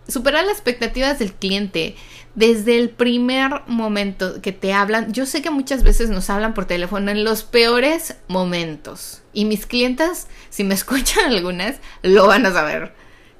Superar 0.08 0.44
las 0.44 0.54
expectativas 0.54 1.18
del 1.18 1.32
cliente 1.32 1.96
desde 2.34 2.78
el 2.78 2.90
primer 2.90 3.62
momento 3.66 4.40
que 4.40 4.52
te 4.52 4.72
hablan. 4.72 5.12
Yo 5.12 5.26
sé 5.26 5.42
que 5.42 5.50
muchas 5.50 5.82
veces 5.82 6.10
nos 6.10 6.30
hablan 6.30 6.54
por 6.54 6.64
teléfono 6.64 7.10
en 7.10 7.24
los 7.24 7.42
peores 7.42 8.16
momentos. 8.28 9.22
Y 9.32 9.44
mis 9.44 9.66
clientas, 9.66 10.28
si 10.50 10.64
me 10.64 10.74
escuchan 10.74 11.30
algunas, 11.30 11.76
lo 12.02 12.26
van 12.26 12.46
a 12.46 12.52
saber. 12.52 12.94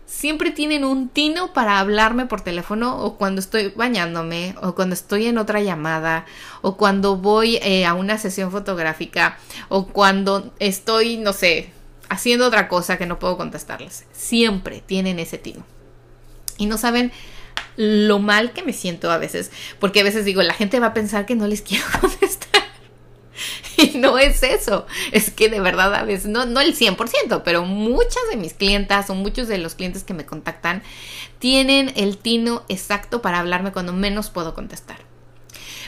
Siempre 0.05 0.51
tienen 0.51 0.85
un 0.85 1.09
tino 1.09 1.55
para 1.55 1.81
hablarme 1.81 2.27
por 2.27 2.43
teléfono 2.43 3.03
o 3.03 3.17
cuando 3.17 3.41
estoy 3.41 3.73
bañándome 3.75 4.55
o 4.61 4.75
cuando 4.75 4.93
estoy 4.93 5.27
en 5.27 5.39
otra 5.39 5.63
llamada 5.63 6.27
o 6.61 6.77
cuando 6.77 7.17
voy 7.17 7.57
eh, 7.63 7.87
a 7.87 7.95
una 7.95 8.19
sesión 8.19 8.51
fotográfica 8.51 9.39
o 9.71 9.87
cuando 9.87 10.53
estoy, 10.59 11.17
no 11.17 11.33
sé, 11.33 11.73
haciendo 12.11 12.47
otra 12.47 12.69
cosa 12.69 12.99
que 12.99 13.07
no 13.07 13.19
puedo 13.19 13.39
contestarles. 13.39 14.05
Siempre 14.13 14.83
tienen 14.85 15.19
ese 15.19 15.39
tino. 15.39 15.65
Y 16.63 16.67
no 16.67 16.79
saben 16.79 17.11
lo 17.75 18.21
mal 18.21 18.53
que 18.53 18.63
me 18.63 18.73
siento 18.73 19.11
a 19.11 19.19
veces, 19.19 19.51
porque 19.81 20.01
a 20.01 20.05
veces 20.05 20.25
digo, 20.25 20.43
la 20.43 20.55
gente 20.55 20.79
va 20.79 20.89
a 20.89 20.95
pensar 20.95 21.27
que 21.27 21.35
no 21.35 21.49
les 21.49 21.61
quiero 21.63 21.85
contestar. 22.01 22.63
Y 23.77 23.99
no 23.99 24.17
es 24.17 24.45
eso, 24.45 24.87
es 25.11 25.33
que 25.33 25.49
de 25.49 25.59
verdad 25.59 25.93
a 25.93 26.05
veces, 26.05 26.27
no, 26.27 26.47
no 26.47 26.61
el 26.61 26.77
100%, 26.77 27.43
pero 27.45 27.65
muchas 27.65 28.23
de 28.31 28.37
mis 28.37 28.55
clientas 28.55 29.11
o 29.11 29.17
muchos 29.17 29.49
de 29.49 29.59
los 29.59 29.75
clientes 29.75 30.05
que 30.05 30.15
me 30.15 30.25
contactan 30.25 30.85
tienen 31.41 31.93
el 31.97 32.17
tino 32.17 32.63
exacto 32.69 33.23
para 33.23 33.41
hablarme 33.41 33.73
cuando 33.73 33.93
menos 33.93 34.31
puedo 34.31 34.55
contestar. 34.55 34.99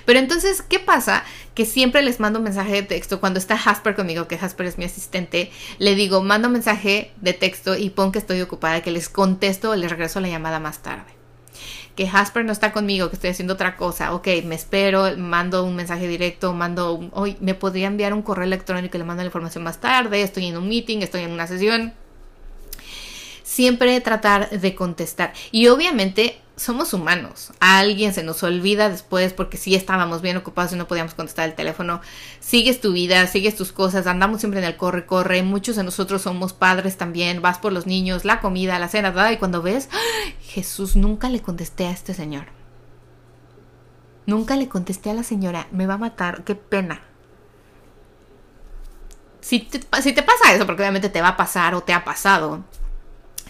Pero 0.04 0.18
entonces, 0.18 0.62
¿qué 0.62 0.78
pasa? 0.78 1.24
Que 1.54 1.66
siempre 1.66 2.02
les 2.02 2.20
mando 2.20 2.38
un 2.38 2.44
mensaje 2.44 2.72
de 2.72 2.82
texto. 2.82 3.20
Cuando 3.20 3.38
está 3.38 3.56
Jasper 3.56 3.94
conmigo, 3.94 4.28
que 4.28 4.38
Jasper 4.38 4.66
es 4.66 4.78
mi 4.78 4.84
asistente, 4.84 5.50
le 5.78 5.94
digo, 5.94 6.22
mando 6.22 6.48
un 6.48 6.54
mensaje 6.54 7.12
de 7.20 7.32
texto 7.32 7.76
y 7.76 7.90
pon 7.90 8.12
que 8.12 8.18
estoy 8.18 8.40
ocupada, 8.40 8.82
que 8.82 8.90
les 8.90 9.08
contesto 9.08 9.70
o 9.70 9.76
les 9.76 9.90
regreso 9.90 10.20
la 10.20 10.28
llamada 10.28 10.60
más 10.60 10.78
tarde 10.82 11.24
que 11.94 12.08
Jasper 12.08 12.44
no 12.44 12.52
está 12.52 12.72
conmigo, 12.72 13.08
que 13.08 13.16
estoy 13.16 13.30
haciendo 13.30 13.54
otra 13.54 13.76
cosa, 13.76 14.14
ok, 14.14 14.26
me 14.44 14.54
espero, 14.54 15.16
mando 15.16 15.64
un 15.64 15.76
mensaje 15.76 16.08
directo, 16.08 16.52
mando, 16.52 17.08
hoy 17.12 17.36
me 17.40 17.54
podría 17.54 17.86
enviar 17.86 18.12
un 18.12 18.22
correo 18.22 18.44
electrónico 18.44 18.96
y 18.96 18.98
le 18.98 19.04
mando 19.04 19.22
la 19.22 19.28
información 19.28 19.62
más 19.62 19.80
tarde, 19.80 20.22
estoy 20.22 20.46
en 20.46 20.56
un 20.56 20.68
meeting, 20.68 20.98
estoy 20.98 21.22
en 21.22 21.30
una 21.30 21.46
sesión. 21.46 21.92
Siempre 23.42 24.00
tratar 24.00 24.50
de 24.50 24.74
contestar. 24.74 25.32
Y 25.52 25.68
obviamente 25.68 26.40
somos 26.56 26.92
humanos. 26.92 27.52
A 27.60 27.78
alguien 27.78 28.14
se 28.14 28.22
nos 28.22 28.42
olvida 28.42 28.88
después 28.88 29.32
porque 29.32 29.56
sí 29.56 29.74
estábamos 29.74 30.22
bien 30.22 30.36
ocupados 30.36 30.72
y 30.72 30.76
no 30.76 30.86
podíamos 30.86 31.14
contestar 31.14 31.48
el 31.48 31.54
teléfono. 31.54 32.00
Sigues 32.40 32.80
tu 32.80 32.92
vida, 32.92 33.26
sigues 33.26 33.56
tus 33.56 33.72
cosas, 33.72 34.06
andamos 34.06 34.40
siempre 34.40 34.60
en 34.60 34.66
el 34.66 34.76
corre, 34.76 35.06
corre. 35.06 35.42
Muchos 35.42 35.76
de 35.76 35.84
nosotros 35.84 36.22
somos 36.22 36.52
padres 36.52 36.96
también, 36.96 37.42
vas 37.42 37.58
por 37.58 37.72
los 37.72 37.86
niños, 37.86 38.24
la 38.24 38.40
comida, 38.40 38.78
la 38.78 38.88
cena, 38.88 39.10
¿verdad? 39.10 39.32
Y 39.32 39.38
cuando 39.38 39.62
ves, 39.62 39.88
Jesús, 40.40 40.96
nunca 40.96 41.28
le 41.28 41.42
contesté 41.42 41.86
a 41.86 41.90
este 41.90 42.14
señor. 42.14 42.46
Nunca 44.26 44.56
le 44.56 44.68
contesté 44.68 45.10
a 45.10 45.14
la 45.14 45.22
señora, 45.22 45.66
me 45.70 45.86
va 45.86 45.94
a 45.94 45.98
matar, 45.98 46.44
qué 46.44 46.54
pena. 46.54 47.02
Si 49.40 49.60
te, 49.60 49.80
si 50.00 50.14
te 50.14 50.22
pasa 50.22 50.54
eso, 50.54 50.64
porque 50.64 50.80
obviamente 50.80 51.10
te 51.10 51.20
va 51.20 51.28
a 51.28 51.36
pasar 51.36 51.74
o 51.74 51.82
te 51.82 51.92
ha 51.92 52.04
pasado, 52.04 52.64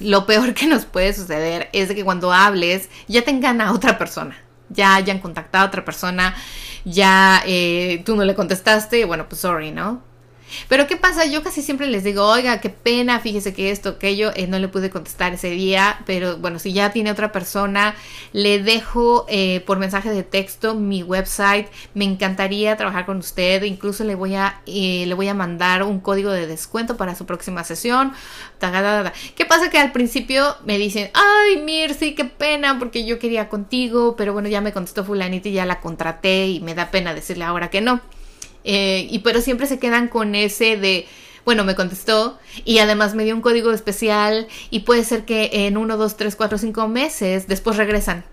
lo 0.01 0.27
peor 0.27 0.55
que 0.55 0.67
nos 0.67 0.87
puede 0.87 1.13
suceder 1.13 1.69
es 1.73 1.93
que 1.93 2.05
cuando 2.05 2.33
hables 2.33 2.89
ya 3.09 3.23
tengan 3.23 3.61
a 3.61 3.73
otra 3.73 3.99
persona, 3.99 4.37
ya 4.69 4.95
hayan 4.95 5.19
contactado 5.19 5.65
a 5.65 5.69
otra 5.69 5.85
persona, 5.85 6.35
ya 6.85 7.43
eh, 7.47 8.03
tú 8.05 8.17
no 8.17 8.25
le 8.25 8.35
contestaste, 8.35 9.05
bueno, 9.05 9.29
pues 9.29 9.41
sorry, 9.41 9.71
¿no? 9.71 10.03
Pero 10.69 10.87
¿qué 10.87 10.97
pasa? 10.97 11.25
Yo 11.27 11.43
casi 11.43 11.63
siempre 11.63 11.87
les 11.87 12.05
digo, 12.05 12.27
oiga, 12.27 12.61
qué 12.61 12.71
pena, 12.71 13.21
fíjese 13.21 13.55
que 13.55 13.71
esto, 13.71 13.91
aquello, 13.91 14.33
eh, 14.35 14.47
no 14.47 14.59
le 14.59 14.69
pude 14.69 14.91
contestar 14.91 15.35
ese 15.35 15.51
día, 15.51 16.01
pero 16.07 16.37
bueno, 16.39 16.59
si 16.59 16.73
ya 16.73 16.93
tiene 16.93 17.11
otra 17.11 17.33
persona, 17.33 17.95
le 18.33 18.63
dejo 18.63 19.27
eh, 19.29 19.61
por 19.67 19.79
mensaje 19.79 20.11
de 20.11 20.23
texto 20.23 20.75
mi 20.75 21.03
website, 21.03 21.69
me 21.95 22.05
encantaría 22.05 22.77
trabajar 22.77 23.07
con 23.07 23.19
usted, 23.19 23.63
incluso 23.63 24.05
le 24.05 24.15
voy 24.15 24.35
a, 24.35 24.61
eh, 24.67 25.05
le 25.07 25.15
voy 25.15 25.29
a 25.29 25.35
mandar 25.35 25.83
un 25.83 26.01
código 26.01 26.31
de 26.31 26.47
descuento 26.47 26.97
para 26.97 27.15
su 27.15 27.27
próxima 27.27 27.65
sesión. 27.65 28.13
¿Qué 29.37 29.45
pasa? 29.45 29.69
Que 29.69 29.79
al 29.79 29.93
principio 29.93 30.57
me 30.65 30.79
dicen, 30.79 31.11
ay, 31.13 31.59
Mirsi, 31.63 32.15
qué 32.15 32.25
pena, 32.25 32.79
porque 32.79 33.05
yo 33.05 33.19
quería 33.19 33.49
contigo, 33.49 34.17
pero 34.17 34.33
bueno, 34.33 34.49
ya 34.49 34.61
me 34.61 34.73
contestó 34.73 35.05
fulanita 35.05 35.49
y 35.49 35.53
ya 35.53 35.67
la 35.67 35.81
contraté 35.81 36.47
y 36.47 36.61
me 36.61 36.75
da 36.75 36.91
pena 36.91 37.15
decirle 37.15 37.45
ahora 37.45 37.69
que 37.69 37.81
no. 37.83 38.01
Eh, 38.65 39.07
y 39.11 39.21
pero 39.21 39.41
siempre 39.41 39.67
se 39.67 39.79
quedan 39.79 40.09
con 40.09 40.35
ese 40.35 40.77
de, 40.77 41.07
bueno, 41.45 41.65
me 41.65 41.75
contestó 41.75 42.39
y 42.65 42.79
además 42.79 43.15
me 43.15 43.25
dio 43.25 43.35
un 43.35 43.43
código 43.43 43.73
especial 43.73 44.49
y 44.71 44.81
puede 44.81 45.05
ser 45.05 45.25
que 45.25 45.51
en 45.53 45.77
uno, 45.77 45.97
dos, 45.97 46.17
tres, 46.17 46.35
cuatro, 46.37 46.59
cinco 46.59 46.89
meses 46.89 47.47
después 47.47 47.77
regresan. 47.77 48.25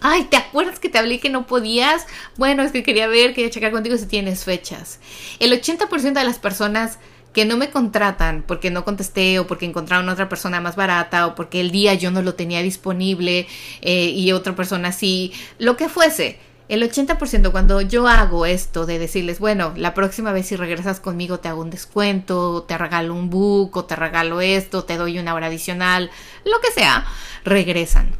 Ay, 0.00 0.24
¿te 0.24 0.36
acuerdas 0.36 0.78
que 0.78 0.90
te 0.90 0.98
hablé 0.98 1.20
que 1.20 1.30
no 1.30 1.46
podías? 1.46 2.06
Bueno, 2.36 2.62
es 2.62 2.72
que 2.72 2.82
quería 2.82 3.06
ver, 3.06 3.32
quería 3.32 3.50
checar 3.50 3.72
contigo 3.72 3.96
si 3.96 4.06
tienes 4.06 4.44
fechas. 4.44 5.00
El 5.38 5.52
80% 5.52 6.12
de 6.12 6.24
las 6.24 6.38
personas 6.38 6.98
que 7.32 7.44
no 7.44 7.56
me 7.56 7.70
contratan 7.70 8.44
porque 8.46 8.70
no 8.70 8.84
contesté 8.84 9.38
o 9.38 9.46
porque 9.46 9.66
encontraron 9.66 10.08
otra 10.08 10.28
persona 10.28 10.60
más 10.60 10.74
barata 10.74 11.26
o 11.26 11.34
porque 11.34 11.60
el 11.60 11.70
día 11.70 11.94
yo 11.94 12.10
no 12.10 12.22
lo 12.22 12.34
tenía 12.34 12.62
disponible 12.62 13.46
eh, 13.82 14.06
y 14.06 14.32
otra 14.32 14.56
persona 14.56 14.90
sí, 14.90 15.32
lo 15.58 15.76
que 15.76 15.90
fuese 15.90 16.38
el 16.68 16.82
80% 16.82 17.52
cuando 17.52 17.80
yo 17.80 18.08
hago 18.08 18.44
esto 18.44 18.86
de 18.86 18.98
decirles, 18.98 19.38
bueno, 19.38 19.72
la 19.76 19.94
próxima 19.94 20.32
vez 20.32 20.46
si 20.46 20.56
regresas 20.56 20.98
conmigo 20.98 21.38
te 21.38 21.48
hago 21.48 21.62
un 21.62 21.70
descuento, 21.70 22.64
te 22.64 22.76
regalo 22.76 23.14
un 23.14 23.30
book 23.30 23.76
o 23.76 23.84
te 23.84 23.94
regalo 23.94 24.40
esto, 24.40 24.84
te 24.84 24.96
doy 24.96 25.18
una 25.18 25.34
hora 25.34 25.46
adicional, 25.46 26.10
lo 26.44 26.60
que 26.60 26.72
sea, 26.72 27.06
regresan. 27.44 28.16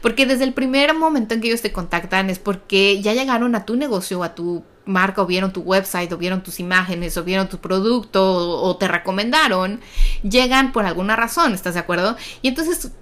Porque 0.00 0.26
desde 0.26 0.44
el 0.44 0.52
primer 0.52 0.94
momento 0.94 1.34
en 1.34 1.40
que 1.40 1.48
ellos 1.48 1.62
te 1.62 1.72
contactan 1.72 2.30
es 2.30 2.38
porque 2.38 3.02
ya 3.02 3.12
llegaron 3.12 3.54
a 3.56 3.64
tu 3.64 3.76
negocio, 3.76 4.22
a 4.22 4.34
tu 4.34 4.62
marca, 4.84 5.22
o 5.22 5.26
vieron 5.26 5.52
tu 5.52 5.62
website, 5.62 6.12
o 6.12 6.18
vieron 6.18 6.44
tus 6.44 6.60
imágenes, 6.60 7.16
o 7.16 7.24
vieron 7.24 7.48
tu 7.48 7.58
producto, 7.58 8.22
o, 8.22 8.68
o 8.68 8.76
te 8.76 8.86
recomendaron, 8.86 9.80
llegan 10.22 10.70
por 10.70 10.86
alguna 10.86 11.16
razón, 11.16 11.54
¿estás 11.54 11.74
de 11.74 11.80
acuerdo? 11.80 12.16
Y 12.40 12.48
entonces 12.48 12.92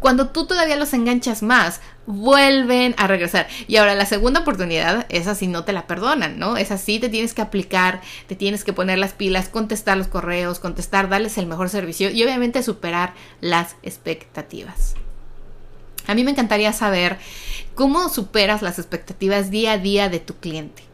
cuando 0.00 0.28
tú 0.28 0.46
todavía 0.46 0.76
los 0.76 0.92
enganchas 0.94 1.42
más, 1.42 1.80
vuelven 2.08 2.94
a 2.96 3.06
regresar. 3.06 3.48
Y 3.66 3.76
ahora 3.76 3.94
la 3.94 4.06
segunda 4.06 4.40
oportunidad, 4.40 5.04
esa 5.10 5.34
sí 5.34 5.46
no 5.46 5.64
te 5.64 5.74
la 5.74 5.86
perdonan, 5.86 6.38
¿no? 6.38 6.56
Esa 6.56 6.78
sí 6.78 6.98
te 6.98 7.10
tienes 7.10 7.34
que 7.34 7.42
aplicar, 7.42 8.00
te 8.26 8.34
tienes 8.34 8.64
que 8.64 8.72
poner 8.72 8.98
las 8.98 9.12
pilas, 9.12 9.50
contestar 9.50 9.98
los 9.98 10.08
correos, 10.08 10.58
contestar, 10.58 11.10
darles 11.10 11.36
el 11.36 11.46
mejor 11.46 11.68
servicio 11.68 12.10
y 12.10 12.22
obviamente 12.24 12.62
superar 12.62 13.12
las 13.42 13.76
expectativas. 13.82 14.94
A 16.06 16.14
mí 16.14 16.24
me 16.24 16.30
encantaría 16.30 16.72
saber 16.72 17.18
cómo 17.74 18.08
superas 18.08 18.62
las 18.62 18.78
expectativas 18.78 19.50
día 19.50 19.72
a 19.72 19.78
día 19.78 20.08
de 20.08 20.18
tu 20.18 20.34
cliente. 20.36 20.84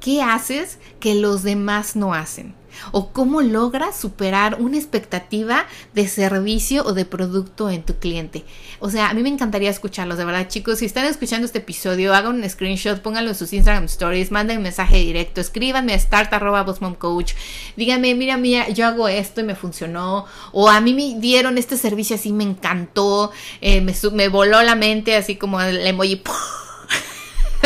¿Qué 0.00 0.20
haces 0.20 0.80
que 0.98 1.14
los 1.14 1.44
demás 1.44 1.94
no 1.94 2.12
hacen? 2.12 2.56
O 2.92 3.10
cómo 3.10 3.42
logras 3.42 3.96
superar 3.98 4.56
una 4.60 4.76
expectativa 4.76 5.66
de 5.94 6.08
servicio 6.08 6.84
o 6.84 6.92
de 6.92 7.04
producto 7.04 7.70
en 7.70 7.82
tu 7.82 7.94
cliente. 7.96 8.44
O 8.80 8.90
sea, 8.90 9.10
a 9.10 9.14
mí 9.14 9.22
me 9.22 9.28
encantaría 9.28 9.70
escucharlos, 9.70 10.18
de 10.18 10.24
verdad, 10.24 10.48
chicos. 10.48 10.78
Si 10.78 10.86
están 10.86 11.06
escuchando 11.06 11.46
este 11.46 11.58
episodio, 11.58 12.14
hagan 12.14 12.36
un 12.36 12.48
screenshot, 12.48 13.00
pónganlo 13.00 13.30
en 13.30 13.36
sus 13.36 13.52
Instagram 13.52 13.84
stories, 13.84 14.30
manden 14.30 14.58
un 14.58 14.62
mensaje 14.64 14.96
directo, 14.96 15.40
escríbanme 15.40 15.94
a 15.94 15.98
start.bossmomcoach, 15.98 17.32
díganme, 17.76 18.14
mira, 18.14 18.36
mira, 18.36 18.68
yo 18.68 18.86
hago 18.86 19.08
esto 19.08 19.40
y 19.40 19.44
me 19.44 19.54
funcionó, 19.54 20.26
o 20.52 20.68
a 20.68 20.80
mí 20.80 20.94
me 20.94 21.18
dieron 21.20 21.58
este 21.58 21.76
servicio 21.76 22.16
así, 22.16 22.32
me 22.32 22.44
encantó, 22.44 23.32
eh, 23.60 23.80
me, 23.80 23.94
me 24.12 24.28
voló 24.28 24.62
la 24.62 24.74
mente, 24.74 25.16
así 25.16 25.36
como 25.36 25.60
el 25.60 25.86
emoji. 25.86 26.22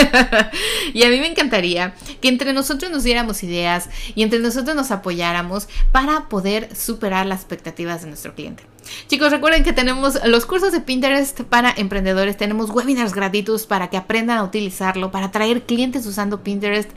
y 0.92 1.02
a 1.02 1.08
mí 1.08 1.20
me 1.20 1.28
encantaría 1.28 1.94
que 2.20 2.28
entre 2.28 2.52
nosotros 2.52 2.90
nos 2.90 3.04
diéramos 3.04 3.42
ideas 3.42 3.88
y 4.14 4.22
entre 4.22 4.38
nosotros 4.38 4.74
nos 4.76 4.90
apoyáramos 4.90 5.68
para 5.92 6.28
poder 6.28 6.74
superar 6.74 7.26
las 7.26 7.40
expectativas 7.40 8.02
de 8.02 8.08
nuestro 8.08 8.34
cliente. 8.34 8.64
Chicos, 9.08 9.30
recuerden 9.30 9.62
que 9.62 9.72
tenemos 9.72 10.18
los 10.24 10.46
cursos 10.46 10.72
de 10.72 10.80
Pinterest 10.80 11.42
para 11.42 11.72
emprendedores, 11.76 12.36
tenemos 12.36 12.70
webinars 12.70 13.12
gratuitos 13.12 13.66
para 13.66 13.88
que 13.88 13.96
aprendan 13.96 14.38
a 14.38 14.44
utilizarlo, 14.44 15.10
para 15.10 15.26
atraer 15.26 15.62
clientes 15.62 16.06
usando 16.06 16.42
Pinterest. 16.42 16.90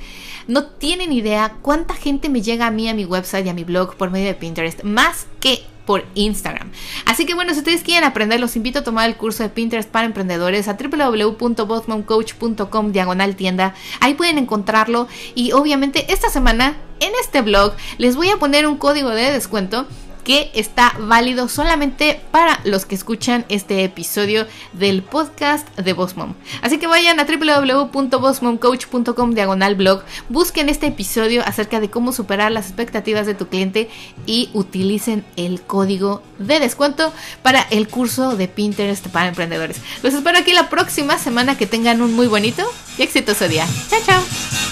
No 0.48 0.66
tienen 0.66 1.12
idea 1.12 1.58
cuánta 1.62 1.94
gente 1.94 2.30
me 2.30 2.42
llega 2.42 2.68
a 2.68 2.72
mí, 2.72 2.90
a 2.90 2.94
mi 2.94 3.06
website 3.06 3.46
y 3.46 3.50
a 3.50 3.54
mi 3.54 3.64
blog 3.64 3.96
por 3.96 4.12
medio 4.12 4.28
de 4.28 4.36
Pinterest, 4.36 4.84
más 4.84 5.28
que 5.40 5.64
por 5.86 6.06
Instagram. 6.16 6.72
Así 7.06 7.26
que 7.26 7.34
bueno, 7.34 7.54
si 7.54 7.60
ustedes 7.60 7.84
quieren 7.84 8.04
aprender, 8.04 8.40
los 8.40 8.56
invito 8.56 8.80
a 8.80 8.84
tomar 8.84 9.10
el 9.10 9.16
curso 9.16 9.44
de 9.44 9.50
Pinterest 9.50 9.90
para 9.90 10.06
emprendedores 10.06 10.68
a 10.68 10.78
www.bossmomcoach.com 10.78 12.92
diagonal 12.92 13.36
tienda. 13.36 13.74
Ahí 14.00 14.14
pueden 14.14 14.38
encontrarlo 14.38 15.08
y 15.36 15.52
obviamente 15.52 16.12
esta 16.12 16.30
semana 16.30 16.78
en 17.00 17.12
este 17.22 17.42
blog 17.42 17.74
les 17.98 18.16
voy 18.16 18.30
a 18.30 18.38
poner 18.38 18.66
un 18.66 18.78
código 18.78 19.10
de 19.10 19.32
descuento 19.32 19.86
que 20.24 20.52
está 20.54 20.94
válido 21.00 21.48
solamente 21.48 22.22
para 22.32 22.60
los 22.64 22.86
que 22.86 22.96
escuchan 22.96 23.46
este 23.50 23.84
episodio 23.84 24.48
del 24.74 25.04
podcast 25.04 25.68
de 25.78 25.94
Boss 25.94 26.16
Mom. 26.16 26.34
Así 26.62 26.78
que 26.78 26.88
vayan 26.88 27.20
a 27.20 27.26
www.bossmomcoach.com 27.26 29.32
diagonal 29.32 29.76
blog, 29.76 30.04
busquen 30.30 30.70
este 30.70 30.88
episodio 30.88 31.44
acerca 31.46 31.80
de 31.80 31.90
cómo 31.90 32.12
superar 32.12 32.52
las 32.52 32.68
expectativas 32.68 33.26
de 33.26 33.36
tu 33.36 33.48
cliente 33.48 33.90
y 34.26 34.50
utilicen 34.54 35.26
el 35.36 35.62
código 35.62 36.24
de 36.40 36.60
descuento 36.60 37.14
para 37.42 37.62
el 37.62 37.88
curso 37.88 38.36
de 38.36 38.48
Pinterest 38.48 39.08
para 39.08 39.30
emprendedores. 39.30 39.82
Los 40.02 40.14
espero 40.14 40.38
aquí 40.38 40.54
la 40.54 40.70
próxima 40.70 41.18
semana 41.18 41.58
que 41.58 41.68
tengan 41.68 42.02
un 42.02 42.14
muy 42.14 42.28
bonito 42.28 42.64
y 42.98 43.04
exitoso 43.04 43.48
día. 43.48 43.68
Chao, 43.90 44.00
chao. 44.06 44.63